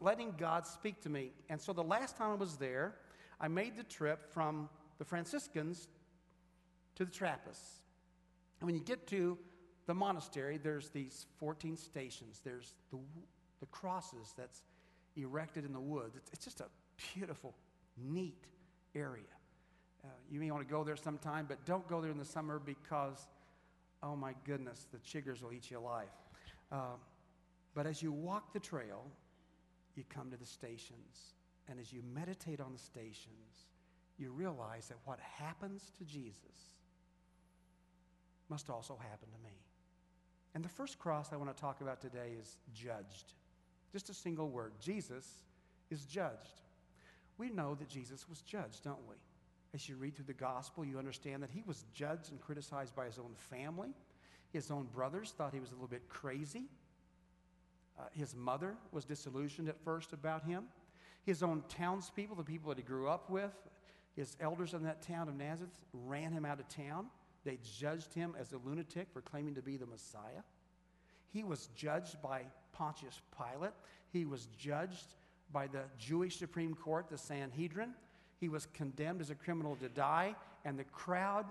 letting 0.01 0.35
God 0.39 0.67
speak 0.67 1.01
to 1.03 1.09
me. 1.09 1.33
And 1.49 1.61
so 1.61 1.73
the 1.73 1.85
last 1.85 2.17
time 2.17 2.31
I 2.31 2.35
was 2.35 2.57
there, 2.57 2.95
I 3.41 3.49
made 3.49 3.77
the 3.77 3.85
trip 3.85 4.33
from 4.33 4.69
the 4.99 5.05
Franciscans 5.05 5.89
to 6.95 7.05
the 7.05 7.11
Trappists. 7.11 7.81
And 8.61 8.67
when 8.67 8.75
you 8.75 8.83
get 8.83 9.07
to 9.09 9.37
the 9.87 9.95
monastery, 9.95 10.59
there's 10.59 10.89
these 10.91 11.27
14 11.39 11.77
stations. 11.77 12.41
There's 12.45 12.75
the, 12.91 12.99
the 13.61 13.67
crosses 13.67 14.35
that's 14.37 14.63
erected 15.17 15.65
in 15.65 15.73
the 15.73 15.81
woods. 15.81 16.17
It's, 16.17 16.31
it's 16.33 16.45
just 16.45 16.61
a 16.61 16.67
beautiful, 17.15 17.55
neat 17.97 18.45
area. 18.95 19.23
Uh, 20.05 20.09
you 20.31 20.41
may 20.41 20.51
want 20.51 20.67
to 20.67 20.71
go 20.71 20.85
there 20.85 20.97
sometime, 20.97 21.47
but 21.49 21.65
don't 21.65 21.87
go 21.89 22.01
there 22.01 22.11
in 22.11 22.19
the 22.19 22.25
summer 22.25 22.59
because, 22.59 23.27
oh 24.03 24.17
my 24.17 24.35
goodness, 24.45 24.87
the 24.93 24.99
chiggers 24.99 25.43
will 25.43 25.53
eat 25.53 25.71
you 25.71 25.79
alive. 25.79 26.09
Uh, 26.71 26.97
but 27.75 27.87
as 27.87 28.03
you 28.03 28.11
walk 28.13 28.53
the 28.53 28.61
trail, 28.61 29.05
you 29.95 30.05
come 30.09 30.31
to 30.31 30.37
the 30.37 30.47
stations. 30.47 31.35
And 31.69 31.81
as 31.81 31.93
you 31.93 32.03
meditate 32.15 32.61
on 32.61 32.73
the 32.73 32.79
stations, 32.79 33.67
you 34.19 34.31
realize 34.31 34.89
that 34.89 34.99
what 35.05 35.19
happens 35.21 35.91
to 35.99 36.05
Jesus 36.05 36.77
must 38.49 38.71
also 38.71 38.97
happen 39.01 39.29
to 39.31 39.45
me. 39.45 39.57
And 40.57 40.65
the 40.65 40.71
first 40.71 40.99
cross 40.99 41.35
I 41.35 41.37
want 41.37 41.55
to 41.55 41.61
talk 41.61 41.83
about 41.83 42.01
today 42.01 42.35
is 42.41 42.57
judged. 42.73 43.35
Just 43.93 44.09
a 44.09 44.15
single 44.15 44.49
word. 44.49 44.73
Jesus 44.81 45.27
is 45.91 46.07
judged. 46.07 46.63
We 47.37 47.51
know 47.51 47.75
that 47.75 47.91
Jesus 47.91 48.27
was 48.27 48.41
judged, 48.41 48.83
don't 48.83 49.07
we? 49.07 49.17
As 49.75 49.87
you 49.87 49.97
read 49.97 50.17
through 50.17 50.25
the 50.25 50.33
gospel, 50.33 50.83
you 50.83 50.99
understand 50.99 51.43
that 51.43 51.51
he 51.51 51.63
was 51.67 51.85
judged 51.93 52.31
and 52.31 52.41
criticized 52.41 52.97
by 52.97 53.05
his 53.05 53.19
own 53.19 53.35
family. 53.51 53.91
His 54.51 54.71
own 54.71 54.85
brothers 54.95 55.35
thought 55.37 55.53
he 55.53 55.61
was 55.61 55.73
a 55.73 55.75
little 55.75 55.89
bit 55.89 56.09
crazy. 56.09 56.63
Uh, 58.01 58.05
his 58.15 58.35
mother 58.35 58.77
was 58.93 59.05
disillusioned 59.05 59.69
at 59.69 59.79
first 59.85 60.15
about 60.15 60.43
him. 60.43 60.65
His 61.27 61.43
own 61.43 61.65
townspeople, 61.69 62.35
the 62.35 62.43
people 62.43 62.71
that 62.71 62.79
he 62.79 62.83
grew 62.83 63.11
up 63.11 63.29
with, 63.29 63.53
his 64.15 64.39
elders 64.41 64.73
in 64.73 64.85
that 64.85 65.03
town 65.03 65.29
of 65.29 65.37
Nazareth, 65.37 65.79
ran 65.93 66.33
him 66.33 66.47
out 66.47 66.61
of 66.61 66.69
town. 66.71 67.09
They 67.47 67.59
judged 67.79 68.13
him 68.13 68.35
as 68.39 68.53
a 68.53 68.59
lunatic 68.59 69.07
for 69.13 69.21
claiming 69.21 69.55
to 69.55 69.63
be 69.63 69.77
the 69.77 69.87
Messiah. 69.87 70.43
He 71.33 71.45
was 71.45 71.69
judged 71.77 72.21
by 72.21 72.43
Pontius 72.73 73.21
Pilate. 73.39 73.71
He 74.13 74.25
was 74.25 74.49
judged 74.59 75.15
by 75.53 75.69
the 75.69 75.83
Jewish 75.97 76.39
Supreme 76.39 76.75
Court, 76.75 77.09
the 77.09 77.17
Sanhedrin. 77.17 77.95
He 78.41 78.49
was 78.49 78.67
condemned 78.75 79.21
as 79.21 79.31
a 79.31 79.37
criminal 79.37 79.77
to 79.77 79.89
die, 79.89 80.35
and 80.65 80.77
the 80.77 80.85
crowd 80.85 81.47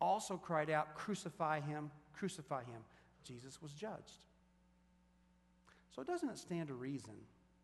also 0.00 0.36
cried 0.36 0.70
out, 0.70 0.94
Crucify 0.94 1.60
him, 1.60 1.90
crucify 2.14 2.60
him. 2.60 2.80
Jesus 3.24 3.60
was 3.60 3.72
judged. 3.72 4.24
So, 5.94 6.04
doesn't 6.04 6.30
it 6.30 6.38
stand 6.38 6.68
to 6.68 6.74
reason 6.74 7.14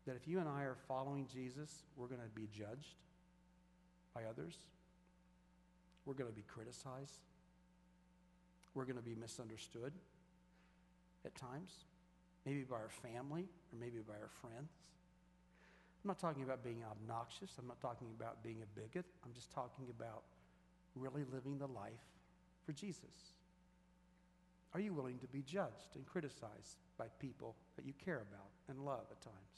that 0.05 0.17
if 0.17 0.27
you 0.27 0.39
and 0.39 0.49
I 0.49 0.63
are 0.63 0.75
following 0.85 1.25
Jesus, 1.33 1.83
we're 1.95 2.07
going 2.07 2.21
to 2.21 2.39
be 2.39 2.49
judged 2.53 2.97
by 4.13 4.23
others? 4.29 4.57
We're 6.05 6.13
going 6.13 6.29
to 6.29 6.35
be 6.35 6.43
criticized. 6.45 7.21
We're 8.77 8.85
going 8.85 8.97
to 8.97 9.01
be 9.01 9.15
misunderstood 9.15 9.91
at 11.25 11.33
times, 11.33 11.71
maybe 12.45 12.61
by 12.61 12.75
our 12.75 12.91
family 13.01 13.49
or 13.73 13.79
maybe 13.79 13.97
by 14.07 14.13
our 14.13 14.29
friends. 14.39 14.69
I'm 16.03 16.07
not 16.07 16.19
talking 16.19 16.43
about 16.43 16.63
being 16.63 16.83
obnoxious. 16.87 17.49
I'm 17.57 17.65
not 17.65 17.81
talking 17.81 18.05
about 18.15 18.43
being 18.43 18.61
a 18.61 18.79
bigot. 18.79 19.05
I'm 19.25 19.33
just 19.33 19.51
talking 19.51 19.85
about 19.89 20.21
really 20.95 21.23
living 21.33 21.57
the 21.57 21.65
life 21.65 22.05
for 22.67 22.71
Jesus. 22.71 23.33
Are 24.75 24.79
you 24.79 24.93
willing 24.93 25.17
to 25.19 25.27
be 25.27 25.41
judged 25.41 25.95
and 25.95 26.05
criticized 26.05 26.77
by 26.99 27.05
people 27.19 27.55
that 27.77 27.85
you 27.87 27.93
care 28.05 28.21
about 28.29 28.51
and 28.69 28.85
love 28.85 29.07
at 29.09 29.19
times? 29.23 29.55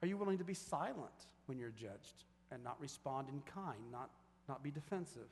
Are 0.00 0.08
you 0.08 0.16
willing 0.16 0.38
to 0.38 0.44
be 0.44 0.54
silent 0.54 1.28
when 1.44 1.58
you're 1.58 1.68
judged 1.68 2.24
and 2.50 2.64
not 2.64 2.80
respond 2.80 3.28
in 3.28 3.42
kind, 3.42 3.92
not, 3.92 4.08
not 4.48 4.62
be 4.62 4.70
defensive? 4.70 5.28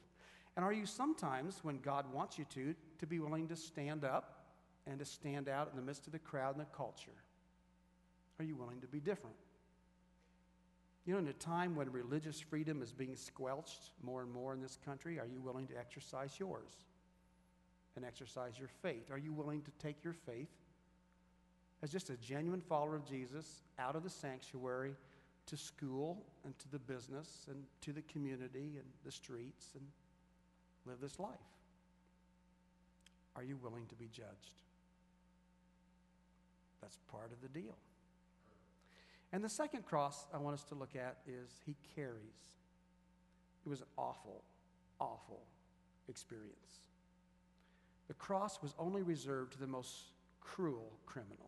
And 0.56 0.64
are 0.64 0.73
you 0.73 0.87
sometimes, 0.87 1.58
when 1.62 1.78
God 1.78 2.12
wants 2.12 2.38
you 2.38 2.44
to, 2.54 2.75
to 3.00 3.06
be 3.06 3.18
willing 3.18 3.49
to 3.49 3.56
stand 3.56 4.04
up 4.04 4.44
and 4.87 4.99
to 4.99 5.04
stand 5.04 5.49
out 5.49 5.68
in 5.70 5.76
the 5.76 5.82
midst 5.82 6.06
of 6.06 6.12
the 6.12 6.18
crowd 6.18 6.56
and 6.56 6.61
the 6.64 6.76
culture? 6.76 7.11
Are 8.38 8.44
you 8.44 8.54
willing 8.54 8.80
to 8.80 8.87
be 8.87 9.00
different? 9.00 9.37
You 11.06 11.14
know, 11.14 11.18
in 11.18 11.28
a 11.28 11.34
time 11.34 11.76
when 11.76 11.90
religious 11.92 12.40
freedom 12.40 12.82
is 12.82 12.92
being 12.92 13.16
squelched 13.16 13.90
more 14.02 14.23
and 14.23 14.32
more 14.32 14.54
in 14.54 14.62
this 14.62 14.78
country, 14.84 15.18
are 15.18 15.26
you 15.26 15.40
willing 15.40 15.66
to 15.66 15.78
exercise 15.78 16.34
yours 16.38 16.73
and 17.96 18.04
exercise 18.04 18.58
your 18.58 18.68
faith? 18.82 19.11
Are 19.11 19.18
you 19.18 19.32
willing 19.32 19.62
to 19.62 19.70
take 19.78 20.02
your 20.02 20.14
faith 20.14 20.49
as 21.82 21.90
just 21.90 22.08
a 22.11 22.16
genuine 22.16 22.62
follower 22.62 22.96
of 22.96 23.04
Jesus 23.04 23.62
out 23.78 23.96
of 23.96 24.02
the 24.02 24.11
sanctuary 24.11 24.94
to 25.46 25.56
school 25.56 26.25
and 26.44 26.58
to 26.58 26.70
the 26.70 26.78
business 26.78 27.46
and 27.50 27.64
to 27.82 27.92
the 27.92 28.02
community 28.02 28.76
and 28.76 28.87
the 29.04 29.12
streets 29.12 29.73
and 29.75 29.84
live 30.86 31.00
this 31.00 31.18
life? 31.18 31.30
Are 33.36 33.42
you 33.42 33.56
willing 33.56 33.86
to 33.86 33.94
be 33.94 34.06
judged? 34.06 34.60
That's 36.80 36.98
part 37.10 37.32
of 37.32 37.40
the 37.40 37.48
deal. 37.48 37.76
And 39.32 39.42
the 39.42 39.48
second 39.48 39.84
cross 39.84 40.26
I 40.32 40.38
want 40.38 40.54
us 40.54 40.64
to 40.64 40.74
look 40.74 40.94
at 40.94 41.16
is 41.26 41.50
he 41.66 41.74
carries. 41.96 42.54
It 43.66 43.68
was 43.68 43.80
an 43.80 43.86
awful, 43.96 44.44
awful 45.00 45.42
experience. 46.08 46.52
The 48.06 48.14
cross 48.14 48.62
was 48.62 48.74
only 48.78 49.02
reserved 49.02 49.54
to 49.54 49.58
the 49.58 49.66
most 49.66 50.12
cruel 50.40 50.92
criminals. 51.06 51.38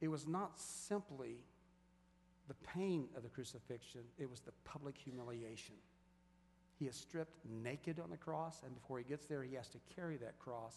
It 0.00 0.08
was 0.08 0.26
not 0.26 0.58
simply 0.58 1.36
the 2.48 2.54
pain 2.54 3.08
of 3.16 3.22
the 3.22 3.28
crucifixion, 3.28 4.02
it 4.18 4.30
was 4.30 4.40
the 4.40 4.52
public 4.64 4.96
humiliation. 4.96 5.74
He 6.78 6.86
is 6.86 6.94
stripped 6.94 7.36
naked 7.62 7.98
on 7.98 8.10
the 8.10 8.16
cross, 8.16 8.62
and 8.64 8.74
before 8.74 8.98
he 8.98 9.04
gets 9.04 9.26
there, 9.26 9.42
he 9.42 9.54
has 9.54 9.68
to 9.68 9.78
carry 9.94 10.16
that 10.18 10.38
cross 10.38 10.74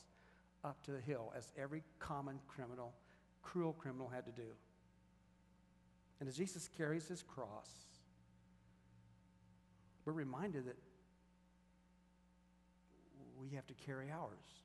up 0.64 0.82
to 0.84 0.92
the 0.92 1.02
hill, 1.02 1.34
as 1.36 1.52
every 1.58 1.84
common 2.00 2.40
criminal, 2.48 2.94
cruel 3.44 3.74
criminal 3.74 4.10
had 4.14 4.26
to 4.26 4.32
do. 4.32 4.48
And 6.20 6.28
as 6.28 6.36
Jesus 6.36 6.70
carries 6.78 7.08
his 7.08 7.24
cross, 7.24 7.70
we're 10.06 10.14
reminded 10.14 10.66
that 10.66 10.78
we 13.40 13.56
have 13.56 13.68
to 13.68 13.74
carry 13.86 14.12
ours. 14.12 14.64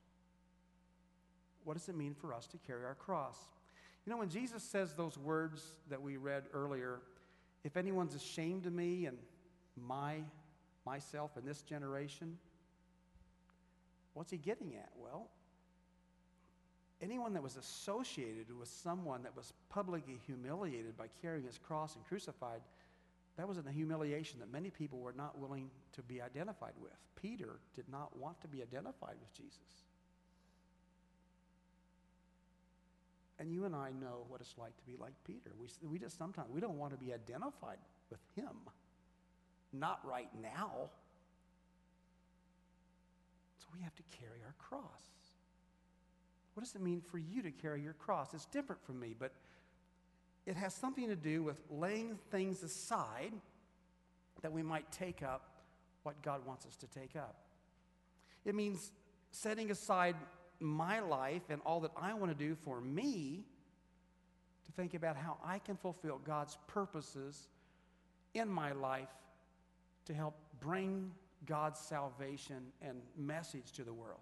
What 1.63 1.75
does 1.75 1.89
it 1.89 1.95
mean 1.95 2.13
for 2.13 2.33
us 2.33 2.47
to 2.47 2.57
carry 2.57 2.85
our 2.85 2.95
cross? 2.95 3.37
You 4.05 4.11
know, 4.11 4.17
when 4.17 4.29
Jesus 4.29 4.63
says 4.63 4.93
those 4.93 5.17
words 5.17 5.63
that 5.89 6.01
we 6.01 6.17
read 6.17 6.43
earlier, 6.53 6.99
if 7.63 7.77
anyone's 7.77 8.13
ashamed 8.15 8.65
of 8.65 8.73
me 8.73 9.05
and 9.05 9.17
my 9.75 10.17
myself 10.85 11.31
and 11.35 11.45
this 11.45 11.61
generation, 11.61 12.37
what's 14.13 14.31
he 14.31 14.37
getting 14.37 14.75
at? 14.75 14.89
Well, 14.97 15.29
anyone 17.01 17.33
that 17.33 17.43
was 17.43 17.57
associated 17.57 18.57
with 18.57 18.67
someone 18.67 19.23
that 19.23 19.35
was 19.35 19.53
publicly 19.69 20.19
humiliated 20.25 20.97
by 20.97 21.07
carrying 21.21 21.45
his 21.45 21.57
cross 21.57 21.95
and 21.95 22.05
crucified, 22.05 22.61
that 23.37 23.47
was 23.47 23.57
a 23.57 23.71
humiliation 23.71 24.39
that 24.39 24.51
many 24.51 24.69
people 24.69 24.99
were 24.99 25.13
not 25.13 25.37
willing 25.37 25.69
to 25.93 26.01
be 26.01 26.21
identified 26.21 26.73
with. 26.81 26.93
Peter 27.21 27.59
did 27.75 27.85
not 27.89 28.17
want 28.17 28.39
to 28.41 28.47
be 28.47 28.61
identified 28.61 29.15
with 29.19 29.33
Jesus. 29.33 29.59
And 33.37 33.51
you 33.51 33.65
and 33.65 33.75
I 33.75 33.91
know 33.91 34.25
what 34.29 34.39
it's 34.39 34.55
like 34.57 34.75
to 34.77 34.83
be 34.83 34.95
like 34.97 35.13
Peter. 35.25 35.51
We, 35.59 35.67
we 35.89 35.99
just 35.99 36.17
sometimes, 36.17 36.47
we 36.49 36.61
don't 36.61 36.77
want 36.77 36.93
to 36.93 36.97
be 36.97 37.13
identified 37.13 37.77
with 38.09 38.21
him. 38.35 38.55
Not 39.79 39.99
right 40.03 40.29
now. 40.41 40.89
So 43.59 43.67
we 43.73 43.81
have 43.81 43.95
to 43.95 44.03
carry 44.19 44.39
our 44.45 44.55
cross. 44.57 44.83
What 46.53 46.63
does 46.63 46.75
it 46.75 46.81
mean 46.81 47.01
for 47.01 47.17
you 47.17 47.41
to 47.41 47.51
carry 47.51 47.81
your 47.81 47.93
cross? 47.93 48.33
It's 48.33 48.45
different 48.45 48.83
from 48.85 48.99
me, 48.99 49.15
but 49.17 49.33
it 50.45 50.55
has 50.55 50.73
something 50.73 51.07
to 51.09 51.15
do 51.15 51.43
with 51.43 51.59
laying 51.69 52.17
things 52.31 52.63
aside 52.63 53.33
that 54.41 54.51
we 54.51 54.63
might 54.63 54.89
take 54.91 55.23
up 55.23 55.41
what 56.03 56.21
God 56.21 56.45
wants 56.45 56.65
us 56.65 56.75
to 56.77 56.87
take 56.87 57.15
up. 57.15 57.35
It 58.45 58.55
means 58.55 58.91
setting 59.31 59.71
aside 59.71 60.15
my 60.59 60.99
life 60.99 61.41
and 61.49 61.61
all 61.65 61.81
that 61.81 61.91
I 61.99 62.13
want 62.13 62.31
to 62.31 62.37
do 62.37 62.55
for 62.63 62.79
me 62.79 63.43
to 64.65 64.71
think 64.71 64.93
about 64.93 65.17
how 65.17 65.37
I 65.43 65.59
can 65.59 65.75
fulfill 65.75 66.19
God's 66.23 66.57
purposes 66.67 67.47
in 68.33 68.47
my 68.47 68.71
life 68.71 69.09
to 70.05 70.13
help 70.13 70.35
bring 70.59 71.11
God's 71.45 71.79
salvation 71.79 72.71
and 72.81 73.01
message 73.17 73.71
to 73.73 73.83
the 73.83 73.93
world. 73.93 74.21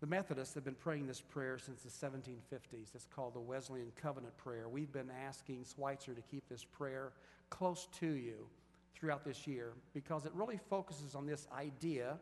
The 0.00 0.06
Methodists 0.06 0.54
have 0.54 0.64
been 0.64 0.74
praying 0.74 1.06
this 1.06 1.20
prayer 1.20 1.58
since 1.58 1.82
the 1.82 1.90
1750s. 1.90 2.94
It's 2.94 3.06
called 3.14 3.34
the 3.34 3.40
Wesleyan 3.40 3.92
Covenant 4.00 4.34
Prayer. 4.38 4.66
We've 4.66 4.90
been 4.90 5.10
asking 5.26 5.66
Schweitzer 5.74 6.14
to 6.14 6.22
keep 6.22 6.48
this 6.48 6.64
prayer 6.64 7.12
close 7.50 7.86
to 8.00 8.06
you 8.06 8.46
throughout 8.94 9.24
this 9.24 9.46
year 9.46 9.72
because 9.92 10.24
it 10.24 10.32
really 10.34 10.58
focuses 10.70 11.14
on 11.14 11.26
this 11.26 11.46
idea 11.54 12.18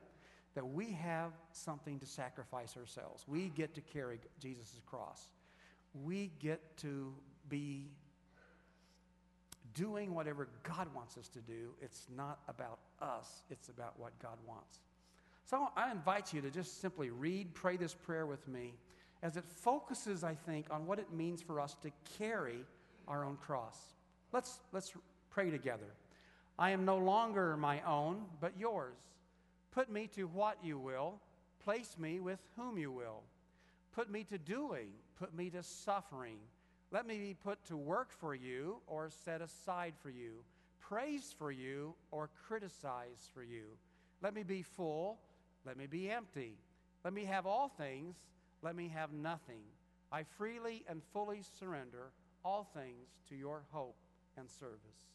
that 0.56 0.66
we 0.66 0.90
have 0.90 1.30
something 1.52 2.00
to 2.00 2.06
sacrifice 2.06 2.76
ourselves. 2.76 3.24
We 3.28 3.50
get 3.50 3.74
to 3.74 3.80
carry 3.80 4.18
Jesus' 4.40 4.80
cross. 4.84 5.28
We 5.94 6.32
get 6.40 6.76
to 6.78 7.14
be 7.48 7.92
doing 9.78 10.12
whatever 10.12 10.48
God 10.64 10.88
wants 10.92 11.16
us 11.16 11.28
to 11.28 11.40
do. 11.40 11.70
It's 11.80 12.06
not 12.16 12.40
about 12.48 12.78
us, 13.00 13.44
it's 13.48 13.68
about 13.68 13.98
what 13.98 14.18
God 14.20 14.36
wants. 14.46 14.80
So 15.44 15.68
I 15.76 15.90
invite 15.92 16.34
you 16.34 16.40
to 16.42 16.50
just 16.50 16.80
simply 16.80 17.10
read, 17.10 17.54
pray 17.54 17.76
this 17.76 17.94
prayer 17.94 18.26
with 18.26 18.46
me 18.48 18.74
as 19.22 19.36
it 19.36 19.44
focuses, 19.46 20.24
I 20.24 20.34
think, 20.34 20.66
on 20.70 20.86
what 20.86 20.98
it 20.98 21.12
means 21.12 21.42
for 21.42 21.60
us 21.60 21.76
to 21.82 21.90
carry 22.18 22.64
our 23.06 23.24
own 23.24 23.36
cross. 23.36 23.78
Let's, 24.32 24.58
let's 24.72 24.92
pray 25.30 25.50
together. 25.50 25.94
I 26.58 26.70
am 26.70 26.84
no 26.84 26.98
longer 26.98 27.56
my 27.56 27.80
own, 27.82 28.24
but 28.40 28.52
yours. 28.58 28.96
Put 29.70 29.90
me 29.90 30.08
to 30.16 30.24
what 30.24 30.58
you 30.62 30.76
will, 30.76 31.14
place 31.64 31.96
me 31.98 32.18
with 32.20 32.40
whom 32.56 32.78
you 32.78 32.90
will. 32.90 33.22
Put 33.92 34.10
me 34.10 34.24
to 34.24 34.38
doing, 34.38 34.88
put 35.18 35.34
me 35.34 35.50
to 35.50 35.62
suffering. 35.62 36.38
Let 36.90 37.06
me 37.06 37.18
be 37.18 37.34
put 37.34 37.64
to 37.66 37.76
work 37.76 38.10
for 38.10 38.34
you 38.34 38.78
or 38.86 39.10
set 39.24 39.42
aside 39.42 39.94
for 40.00 40.10
you, 40.10 40.44
praise 40.80 41.34
for 41.38 41.50
you 41.52 41.94
or 42.10 42.30
criticize 42.46 43.28
for 43.34 43.42
you. 43.42 43.64
Let 44.22 44.34
me 44.34 44.42
be 44.42 44.62
full 44.62 45.18
let 45.68 45.76
me 45.76 45.86
be 45.86 46.10
empty. 46.10 46.54
Let 47.04 47.12
me 47.12 47.24
have 47.24 47.46
all 47.46 47.68
things. 47.68 48.16
Let 48.62 48.74
me 48.74 48.88
have 48.88 49.12
nothing. 49.12 49.60
I 50.10 50.22
freely 50.22 50.82
and 50.88 51.02
fully 51.12 51.42
surrender 51.58 52.10
all 52.42 52.64
things 52.74 53.08
to 53.28 53.36
your 53.36 53.62
hope 53.70 53.96
and 54.38 54.48
service. 54.48 55.12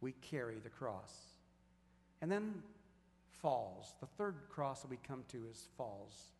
We 0.00 0.12
carry 0.12 0.58
the 0.58 0.70
cross. 0.70 1.14
And 2.20 2.30
then 2.30 2.62
falls. 3.40 3.94
The 4.00 4.06
third 4.06 4.34
cross 4.48 4.82
that 4.82 4.90
we 4.90 4.98
come 5.06 5.22
to 5.28 5.46
is 5.48 5.68
falls. 5.76 6.32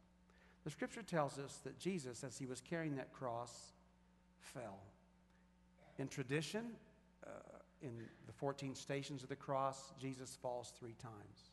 The 0.65 0.71
scripture 0.71 1.03
tells 1.03 1.39
us 1.39 1.61
that 1.65 1.79
Jesus, 1.79 2.25
as 2.25 2.39
he 2.39 2.47
was 2.47 2.61
carrying 2.61 2.97
that 2.97 3.13
cross, 3.13 3.73
fell. 4.43 4.79
In 5.99 6.09
tradition, 6.09 6.65
uh, 7.27 7.31
in 7.81 7.93
the 8.27 8.33
14 8.33 8.75
stations 8.75 9.23
of 9.23 9.29
the 9.29 9.37
cross, 9.37 9.93
Jesus 10.01 10.37
falls 10.41 10.73
three 10.79 10.95
times. 11.01 11.51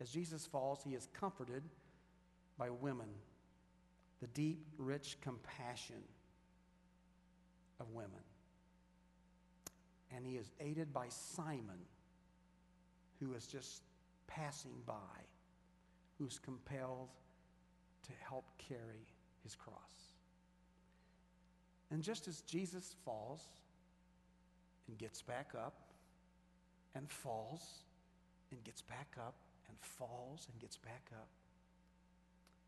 As 0.00 0.10
Jesus 0.10 0.46
falls, 0.46 0.82
he 0.82 0.94
is 0.94 1.08
comforted 1.18 1.62
by 2.58 2.70
women, 2.70 3.08
the 4.20 4.26
deep, 4.28 4.66
rich 4.78 5.18
compassion 5.20 6.02
of 7.80 7.90
women. 7.90 8.10
And 10.14 10.26
he 10.26 10.36
is 10.36 10.52
aided 10.60 10.92
by 10.92 11.06
Simon, 11.08 11.80
who 13.20 13.34
is 13.34 13.46
just 13.46 13.82
passing 14.26 14.74
by, 14.86 14.94
who's 16.18 16.38
compelled 16.38 17.10
to 18.04 18.12
help 18.28 18.44
carry 18.58 19.06
his 19.42 19.54
cross. 19.54 20.03
And 21.94 22.02
just 22.02 22.26
as 22.26 22.40
Jesus 22.40 22.96
falls 23.04 23.40
and 24.88 24.98
gets 24.98 25.22
back 25.22 25.52
up, 25.56 25.74
and 26.96 27.08
falls 27.08 27.62
and 28.50 28.62
gets 28.64 28.82
back 28.82 29.14
up, 29.16 29.36
and 29.68 29.78
falls 29.78 30.48
and 30.50 30.60
gets 30.60 30.76
back 30.76 31.08
up, 31.12 31.28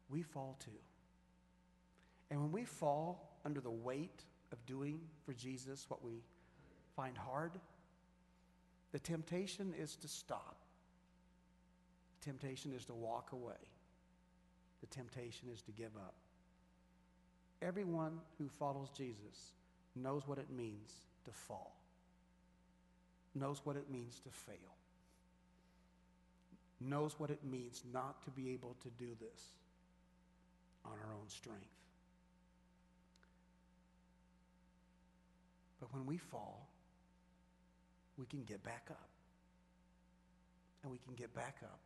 we 0.09 0.23
fall 0.23 0.57
too. 0.65 0.79
And 2.31 2.41
when 2.41 2.53
we 2.53 2.65
fall 2.65 3.37
under 3.45 3.61
the 3.61 3.69
weight 3.69 4.23
of 4.53 4.65
doing 4.65 5.01
for 5.25 5.33
Jesus 5.33 5.87
what 5.89 6.05
we 6.05 6.23
find 6.95 7.19
hard, 7.19 7.59
the 8.93 9.01
temptation 9.01 9.75
is 9.77 9.97
to 9.97 10.09
stop. 10.09 10.59
The 12.21 12.27
temptation 12.27 12.73
is 12.73 12.85
to 12.85 12.95
walk 12.95 13.33
away. 13.33 13.55
The 14.83 14.87
temptation 14.87 15.49
is 15.53 15.63
to 15.63 15.73
give 15.73 15.97
up. 15.97 16.15
Everyone 17.63 18.21
who 18.39 18.49
follows 18.49 18.91
Jesus 18.97 19.53
knows 19.95 20.27
what 20.27 20.39
it 20.39 20.51
means 20.51 20.93
to 21.25 21.31
fall, 21.31 21.75
knows 23.35 23.61
what 23.65 23.77
it 23.77 23.91
means 23.91 24.21
to 24.21 24.31
fail 24.31 24.77
knows 26.81 27.19
what 27.19 27.31
it 27.31 27.41
means 27.45 27.83
not 27.93 28.23
to 28.25 28.31
be 28.31 28.51
able 28.51 28.77
to 28.83 28.89
do 28.99 29.09
this 29.21 29.53
on 30.85 30.93
our 30.93 31.15
own 31.15 31.29
strength. 31.29 31.65
But 35.81 35.93
when 35.93 36.07
we 36.07 36.17
fall, 36.17 36.69
we 38.19 38.27
can 38.27 38.45
get 38.45 38.63
back 38.63 38.87
up. 38.91 39.09
And 40.83 40.93
we 40.93 40.99
can 40.99 41.15
get 41.15 41.35
back 41.35 41.57
up. 41.63 41.81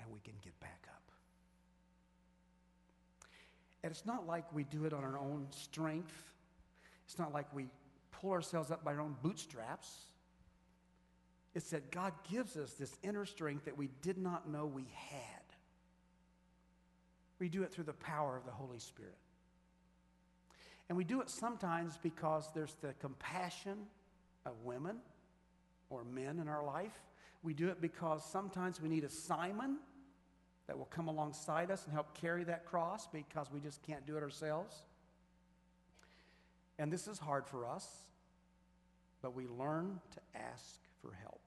And 0.00 0.12
we 0.12 0.20
can 0.20 0.34
get 0.42 0.58
back 0.60 0.86
up. 0.88 1.11
And 3.82 3.90
it's 3.90 4.06
not 4.06 4.26
like 4.26 4.44
we 4.54 4.64
do 4.64 4.84
it 4.84 4.92
on 4.92 5.02
our 5.02 5.18
own 5.18 5.46
strength. 5.50 6.32
It's 7.04 7.18
not 7.18 7.32
like 7.32 7.46
we 7.54 7.66
pull 8.12 8.30
ourselves 8.30 8.70
up 8.70 8.84
by 8.84 8.94
our 8.94 9.00
own 9.00 9.16
bootstraps. 9.22 9.90
It's 11.54 11.70
that 11.70 11.90
God 11.90 12.12
gives 12.30 12.56
us 12.56 12.72
this 12.74 12.96
inner 13.02 13.26
strength 13.26 13.64
that 13.64 13.76
we 13.76 13.88
did 14.00 14.18
not 14.18 14.48
know 14.48 14.66
we 14.66 14.86
had. 14.94 15.42
We 17.38 17.48
do 17.48 17.62
it 17.64 17.72
through 17.72 17.84
the 17.84 17.92
power 17.92 18.36
of 18.36 18.44
the 18.44 18.52
Holy 18.52 18.78
Spirit. 18.78 19.16
And 20.88 20.96
we 20.96 21.04
do 21.04 21.20
it 21.20 21.28
sometimes 21.28 21.98
because 22.02 22.50
there's 22.54 22.76
the 22.80 22.94
compassion 23.00 23.78
of 24.46 24.52
women 24.62 24.98
or 25.90 26.04
men 26.04 26.38
in 26.38 26.48
our 26.48 26.64
life. 26.64 26.92
We 27.42 27.54
do 27.54 27.68
it 27.68 27.80
because 27.80 28.24
sometimes 28.24 28.80
we 28.80 28.88
need 28.88 29.04
a 29.04 29.08
Simon 29.08 29.78
that 30.66 30.78
will 30.78 30.86
come 30.86 31.08
alongside 31.08 31.70
us 31.70 31.84
and 31.84 31.92
help 31.92 32.14
carry 32.14 32.44
that 32.44 32.64
cross 32.64 33.08
because 33.12 33.50
we 33.52 33.60
just 33.60 33.82
can't 33.82 34.06
do 34.06 34.16
it 34.16 34.22
ourselves. 34.22 34.76
And 36.78 36.92
this 36.92 37.06
is 37.06 37.18
hard 37.18 37.46
for 37.46 37.66
us, 37.66 37.86
but 39.20 39.34
we 39.34 39.46
learn 39.46 40.00
to 40.12 40.40
ask 40.40 40.80
for 41.00 41.12
help. 41.20 41.40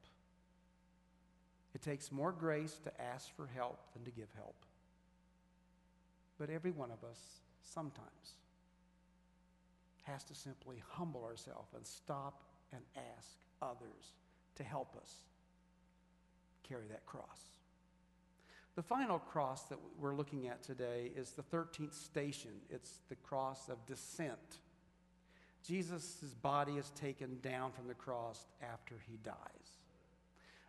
It 1.74 1.82
takes 1.82 2.12
more 2.12 2.32
grace 2.32 2.80
to 2.84 3.02
ask 3.02 3.36
for 3.36 3.48
help 3.48 3.80
than 3.94 4.06
to 4.06 4.12
give 4.12 4.30
help. 4.36 4.56
But 6.38 6.50
every 6.50 6.72
one 6.72 6.92
of 6.92 7.04
us, 7.04 7.20
sometimes, 7.64 8.36
has 10.04 10.24
to 10.26 10.36
simply 10.36 10.82
humble 10.88 11.24
ourselves 11.24 11.74
and 11.74 11.86
stop 11.86 12.44
and 12.72 12.82
ask 13.18 13.38
others 13.62 14.14
to 14.56 14.64
help 14.64 14.96
us 15.02 15.12
carry 16.68 16.88
that 16.88 17.06
cross. 17.06 17.42
The 18.76 18.84
final 18.84 19.20
cross 19.20 19.64
that 19.66 19.80
we're 20.00 20.16
looking 20.16 20.48
at 20.48 20.62
today 20.62 21.10
is 21.16 21.32
the 21.32 21.44
13th 21.44 21.94
station. 21.94 22.52
It's 22.70 23.00
the 23.08 23.16
cross 23.16 23.70
of 23.70 23.86
descent. 23.86 24.60
Jesus' 25.66 26.36
body 26.42 26.74
is 26.74 26.90
taken 26.90 27.40
down 27.42 27.72
from 27.72 27.88
the 27.88 27.94
cross 27.94 28.46
after 28.62 28.96
he 29.08 29.18
dies. 29.24 29.80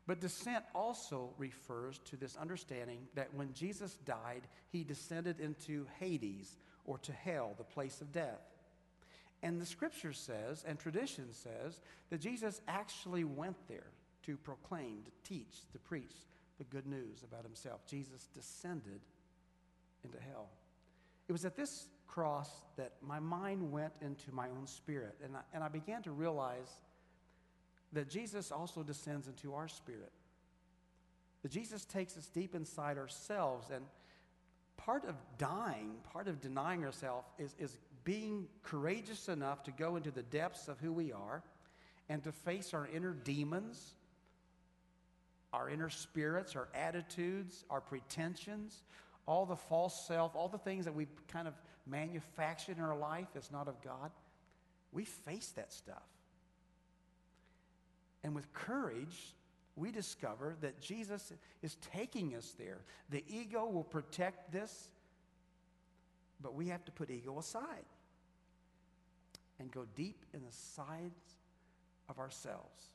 But 0.07 0.21
descent 0.21 0.65
also 0.73 1.31
refers 1.37 1.99
to 2.05 2.17
this 2.17 2.37
understanding 2.37 3.09
that 3.15 3.35
when 3.35 3.53
Jesus 3.53 3.95
died, 4.05 4.43
he 4.71 4.85
descended 4.85 5.41
into 5.41 5.89
Hades 5.99 6.57
or 6.85 6.99
to 6.99 7.13
hell, 7.13 7.55
the 7.59 7.65
place 7.65 8.01
of 8.01 8.13
death. 8.13 8.55
And 9.43 9.61
the 9.61 9.67
scripture 9.67 10.13
says, 10.13 10.65
and 10.67 10.79
tradition 10.79 11.33
says, 11.33 11.81
that 12.11 12.21
Jesus 12.21 12.61
actually 12.69 13.25
went 13.25 13.57
there 13.67 13.91
to 14.27 14.37
proclaim, 14.37 15.03
to 15.05 15.29
teach, 15.29 15.69
to 15.73 15.81
preach 15.81 16.15
the 16.59 16.65
good 16.65 16.87
news 16.87 17.23
about 17.23 17.45
himself. 17.45 17.87
Jesus 17.87 18.29
descended 18.35 19.01
into 20.05 20.19
hell. 20.31 20.49
It 21.29 21.33
was 21.33 21.45
at 21.45 21.57
this 21.57 21.89
cross 22.07 22.51
that 22.77 22.93
my 23.03 23.19
mind 23.19 23.73
went 23.73 23.93
into 24.01 24.33
my 24.33 24.49
own 24.49 24.67
spirit, 24.67 25.17
and 25.23 25.37
I, 25.37 25.41
and 25.53 25.63
I 25.63 25.69
began 25.69 26.03
to 26.03 26.13
realize 26.13 26.71
that 27.93 28.09
Jesus 28.09 28.53
also 28.53 28.83
descends 28.83 29.27
into 29.29 29.55
our 29.55 29.69
spirit. 29.69 30.13
That 31.43 31.51
Jesus 31.51 31.85
takes 31.85 32.17
us 32.17 32.27
deep 32.29 32.55
inside 32.55 32.99
ourselves 32.99 33.71
and 33.71 33.85
part 34.77 35.05
of 35.05 35.15
dying, 35.39 35.95
part 36.13 36.29
of 36.29 36.41
denying 36.41 36.85
ourselves, 36.85 37.27
is, 37.39 37.55
is 37.59 37.77
being 38.05 38.47
courageous 38.63 39.29
enough 39.29 39.65
to 39.65 39.73
go 39.73 39.97
into 39.97 40.11
the 40.11 40.23
depths 40.23 40.69
of 40.69 40.79
who 40.79 40.93
we 40.93 41.13
are 41.13 41.43
and 42.09 42.23
to 42.25 42.33
face 42.33 42.73
our 42.73 42.89
inner 42.95 43.13
demons, 43.13 43.96
our 45.57 45.71
inner 45.71 45.89
spirits, 45.89 46.55
our 46.55 46.69
attitudes, 46.75 47.65
our 47.71 47.81
pretensions, 47.81 48.83
all 49.27 49.47
the 49.47 49.57
false 49.57 50.07
self, 50.07 50.37
all 50.37 50.49
the 50.49 50.59
things 50.59 50.85
that 50.85 50.95
we've 50.95 51.09
kind 51.29 51.49
of 51.49 51.55
manufactured 51.87 52.77
in 52.77 52.85
our 52.85 52.97
life 52.97 53.27
that's 53.33 53.51
not 53.51 53.67
of 53.67 53.81
God. 53.81 54.11
We 54.93 55.05
face 55.05 55.53
that 55.57 55.73
stuff. 55.73 56.03
And 58.23 58.35
with 58.35 58.53
courage, 58.53 59.35
we 59.77 59.91
discover 59.91 60.57
that 60.61 60.81
Jesus 60.81 61.33
is 61.63 61.77
taking 61.93 62.35
us 62.35 62.55
there. 62.59 62.81
The 63.09 63.25
ego 63.27 63.67
will 63.67 63.85
protect 63.85 64.53
this, 64.53 64.91
but 66.43 66.55
we 66.55 66.69
have 66.69 66.85
to 66.85 66.93
put 66.93 67.11
ego 67.11 67.39
aside 67.39 67.87
and 69.59 69.71
go 69.71 69.87
deep 69.95 70.27
in 70.35 70.41
the 70.45 70.53
sides 70.53 71.37
of 72.11 72.19
ourselves 72.19 72.91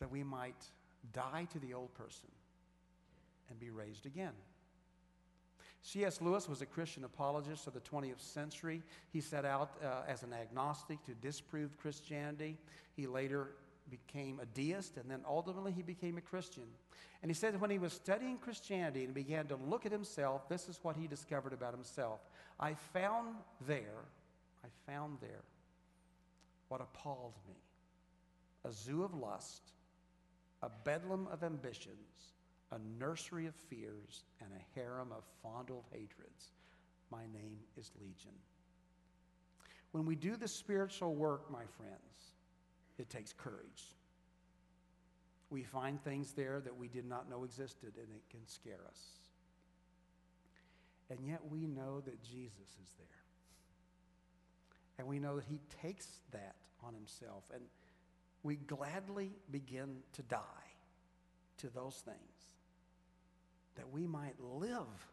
that 0.00 0.10
we 0.10 0.22
might 0.22 0.64
die 1.12 1.46
to 1.52 1.58
the 1.58 1.74
old 1.74 1.94
person 1.94 2.28
and 3.48 3.58
be 3.58 3.70
raised 3.70 4.06
again. 4.06 4.32
C.S. 5.82 6.20
Lewis 6.20 6.48
was 6.48 6.60
a 6.60 6.66
Christian 6.66 7.04
apologist 7.04 7.66
of 7.66 7.72
the 7.72 7.80
20th 7.80 8.20
century. 8.20 8.82
He 9.12 9.20
set 9.20 9.44
out 9.44 9.70
uh, 9.82 10.02
as 10.06 10.22
an 10.22 10.32
agnostic 10.32 11.02
to 11.04 11.14
disprove 11.14 11.76
Christianity. 11.78 12.58
He 12.96 13.06
later 13.06 13.52
became 13.90 14.40
a 14.40 14.46
deist, 14.46 14.98
and 14.98 15.10
then 15.10 15.20
ultimately 15.26 15.72
he 15.72 15.82
became 15.82 16.18
a 16.18 16.20
Christian. 16.20 16.64
And 17.22 17.30
he 17.30 17.34
said 17.34 17.54
that 17.54 17.60
when 17.60 17.70
he 17.70 17.78
was 17.78 17.92
studying 17.92 18.38
Christianity 18.38 19.04
and 19.04 19.14
began 19.14 19.46
to 19.46 19.56
look 19.56 19.86
at 19.86 19.92
himself, 19.92 20.48
this 20.48 20.68
is 20.68 20.78
what 20.82 20.96
he 20.96 21.06
discovered 21.06 21.52
about 21.52 21.74
himself. 21.74 22.20
I 22.58 22.74
found 22.92 23.36
there, 23.66 24.04
I 24.62 24.68
found 24.90 25.18
there 25.20 25.44
what 26.68 26.80
appalled 26.80 27.34
me 27.48 27.54
a 28.64 28.72
zoo 28.72 29.02
of 29.02 29.14
lust, 29.14 29.62
a 30.62 30.70
bedlam 30.84 31.26
of 31.32 31.42
ambitions, 31.42 32.34
a 32.72 32.78
nursery 32.98 33.46
of 33.46 33.54
fears, 33.54 34.24
and 34.40 34.50
a 34.52 34.78
harem 34.78 35.10
of 35.12 35.24
fondled 35.42 35.84
hatreds. 35.90 36.52
My 37.10 37.22
name 37.32 37.58
is 37.76 37.90
Legion. 38.00 38.34
When 39.92 40.06
we 40.06 40.14
do 40.14 40.36
the 40.36 40.48
spiritual 40.48 41.14
work, 41.14 41.50
my 41.50 41.64
friends, 41.76 42.34
it 42.98 43.10
takes 43.10 43.32
courage. 43.32 43.96
We 45.48 45.64
find 45.64 46.02
things 46.02 46.32
there 46.32 46.60
that 46.60 46.76
we 46.76 46.86
did 46.86 47.06
not 47.06 47.28
know 47.28 47.42
existed, 47.42 47.94
and 47.96 48.06
it 48.14 48.22
can 48.30 48.46
scare 48.46 48.86
us. 48.88 49.00
And 51.10 51.18
yet 51.26 51.40
we 51.50 51.66
know 51.66 52.00
that 52.02 52.22
Jesus 52.22 52.68
is 52.80 52.94
there. 52.98 53.06
And 54.98 55.08
we 55.08 55.18
know 55.18 55.36
that 55.36 55.44
he 55.46 55.58
takes 55.82 56.06
that 56.30 56.54
on 56.84 56.94
himself. 56.94 57.42
And 57.52 57.62
we 58.42 58.56
gladly 58.56 59.32
begin 59.50 59.96
to 60.14 60.22
die 60.22 60.38
to 61.58 61.68
those 61.68 62.02
things 62.04 62.16
that 63.76 63.90
we 63.90 64.06
might 64.06 64.34
live. 64.40 65.08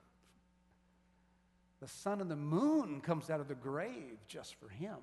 The 1.79 1.87
sun 1.87 2.21
and 2.21 2.31
the 2.31 2.35
moon 2.35 3.01
comes 3.01 3.29
out 3.29 3.39
of 3.39 3.47
the 3.47 3.55
grave 3.55 4.17
just 4.27 4.55
for 4.55 4.69
him. 4.69 4.97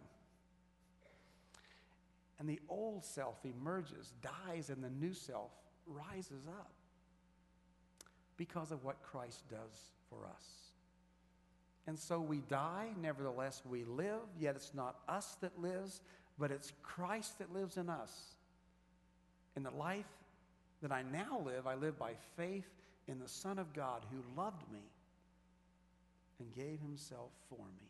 And 2.39 2.49
the 2.49 2.61
old 2.69 3.05
self 3.05 3.37
emerges, 3.45 4.13
dies, 4.23 4.71
and 4.71 4.83
the 4.83 4.91
new 4.91 5.15
self 5.15 5.51
rises 5.87 6.47
up 6.49 6.73
because 8.37 8.73
of 8.73 8.85
what 8.85 9.03
Christ 9.03 9.49
does 9.49 9.93
for 10.11 10.27
us. 10.27 10.45
And 11.87 11.99
so 11.99 12.21
we 12.21 12.39
die, 12.49 12.89
nevertheless 13.01 13.63
we 13.69 13.85
live, 13.85 14.23
yet 14.39 14.57
it's 14.57 14.73
not 14.75 14.97
us 15.09 15.37
that 15.43 15.61
lives, 15.61 16.01
but 16.39 16.51
it's 16.51 16.73
Christ 16.83 17.39
that 17.39 17.53
lives 17.53 17.77
in 17.77 17.89
us. 17.89 18.13
In 19.57 19.63
the 19.63 19.71
life 19.71 20.09
that 20.83 20.93
I 20.93 21.03
now 21.03 21.41
live, 21.45 21.67
I 21.67 21.75
live 21.75 21.99
by 21.99 22.13
faith 22.37 22.69
in 23.07 23.19
the 23.21 23.29
Son 23.29 23.59
of 23.59 23.73
God 23.73 24.05
who 24.11 24.41
loved 24.41 24.63
me 24.73 24.83
and 26.41 26.53
gave 26.55 26.81
himself 26.81 27.31
for 27.49 27.59
me. 27.59 27.89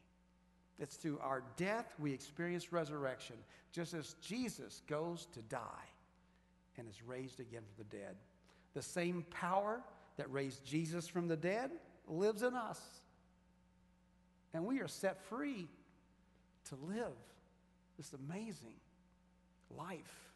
It's 0.78 0.96
through 0.96 1.18
our 1.22 1.42
death 1.56 1.94
we 1.98 2.12
experience 2.12 2.72
resurrection, 2.72 3.36
just 3.72 3.94
as 3.94 4.14
Jesus 4.20 4.82
goes 4.88 5.26
to 5.32 5.40
die 5.42 5.88
and 6.76 6.88
is 6.88 7.02
raised 7.06 7.40
again 7.40 7.62
from 7.62 7.84
the 7.88 7.96
dead. 7.96 8.16
The 8.74 8.82
same 8.82 9.24
power 9.30 9.80
that 10.16 10.30
raised 10.32 10.64
Jesus 10.64 11.06
from 11.06 11.28
the 11.28 11.36
dead 11.36 11.70
lives 12.08 12.42
in 12.42 12.54
us. 12.54 12.80
And 14.52 14.64
we 14.66 14.80
are 14.80 14.88
set 14.88 15.20
free 15.24 15.68
to 16.68 16.76
live 16.86 17.12
this 17.96 18.12
amazing 18.12 18.74
life 19.76 20.32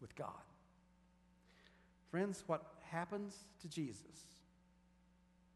with 0.00 0.14
God. 0.16 0.30
Friends, 2.10 2.44
what 2.46 2.74
happens 2.90 3.44
to 3.60 3.68
Jesus 3.68 4.24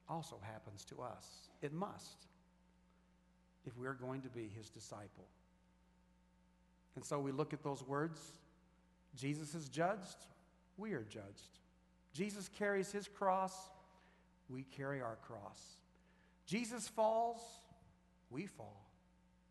also 0.09 0.37
happens 0.43 0.85
to 0.87 1.01
us. 1.01 1.49
It 1.63 1.73
must, 1.73 2.27
if 3.65 3.77
we're 3.77 3.95
going 3.95 4.23
to 4.23 4.29
be 4.29 4.51
his 4.57 4.69
disciple. 4.69 5.27
And 6.97 7.05
so 7.05 7.21
we 7.21 7.33
look 7.33 7.53
at 7.53 7.63
those 7.63 7.87
words 7.87 8.21
Jesus 9.17 9.55
is 9.55 9.69
judged, 9.69 10.17
we 10.77 10.93
are 10.93 11.05
judged. 11.09 11.59
Jesus 12.13 12.49
carries 12.59 12.91
his 12.93 13.09
cross, 13.09 13.55
we 14.49 14.65
carry 14.77 15.01
our 15.01 15.17
cross. 15.27 15.61
Jesus 16.47 16.89
falls, 16.89 17.41
we 18.31 18.47
fall. 18.47 18.89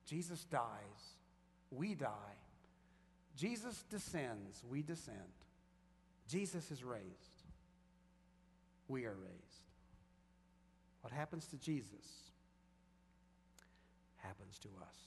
Jesus 0.06 0.44
dies, 0.46 1.16
we 1.72 1.96
die. 1.96 2.38
Jesus 3.36 3.84
descends, 3.90 4.64
we 4.70 4.82
descend. 4.82 5.18
Jesus 6.28 6.72
is 6.72 6.84
raised 6.84 7.40
we 8.90 9.06
are 9.06 9.16
raised. 9.16 9.70
What 11.02 11.14
happens 11.14 11.46
to 11.48 11.58
Jesus 11.58 12.32
happens 14.18 14.60
to 14.60 14.68
us. 14.82 14.98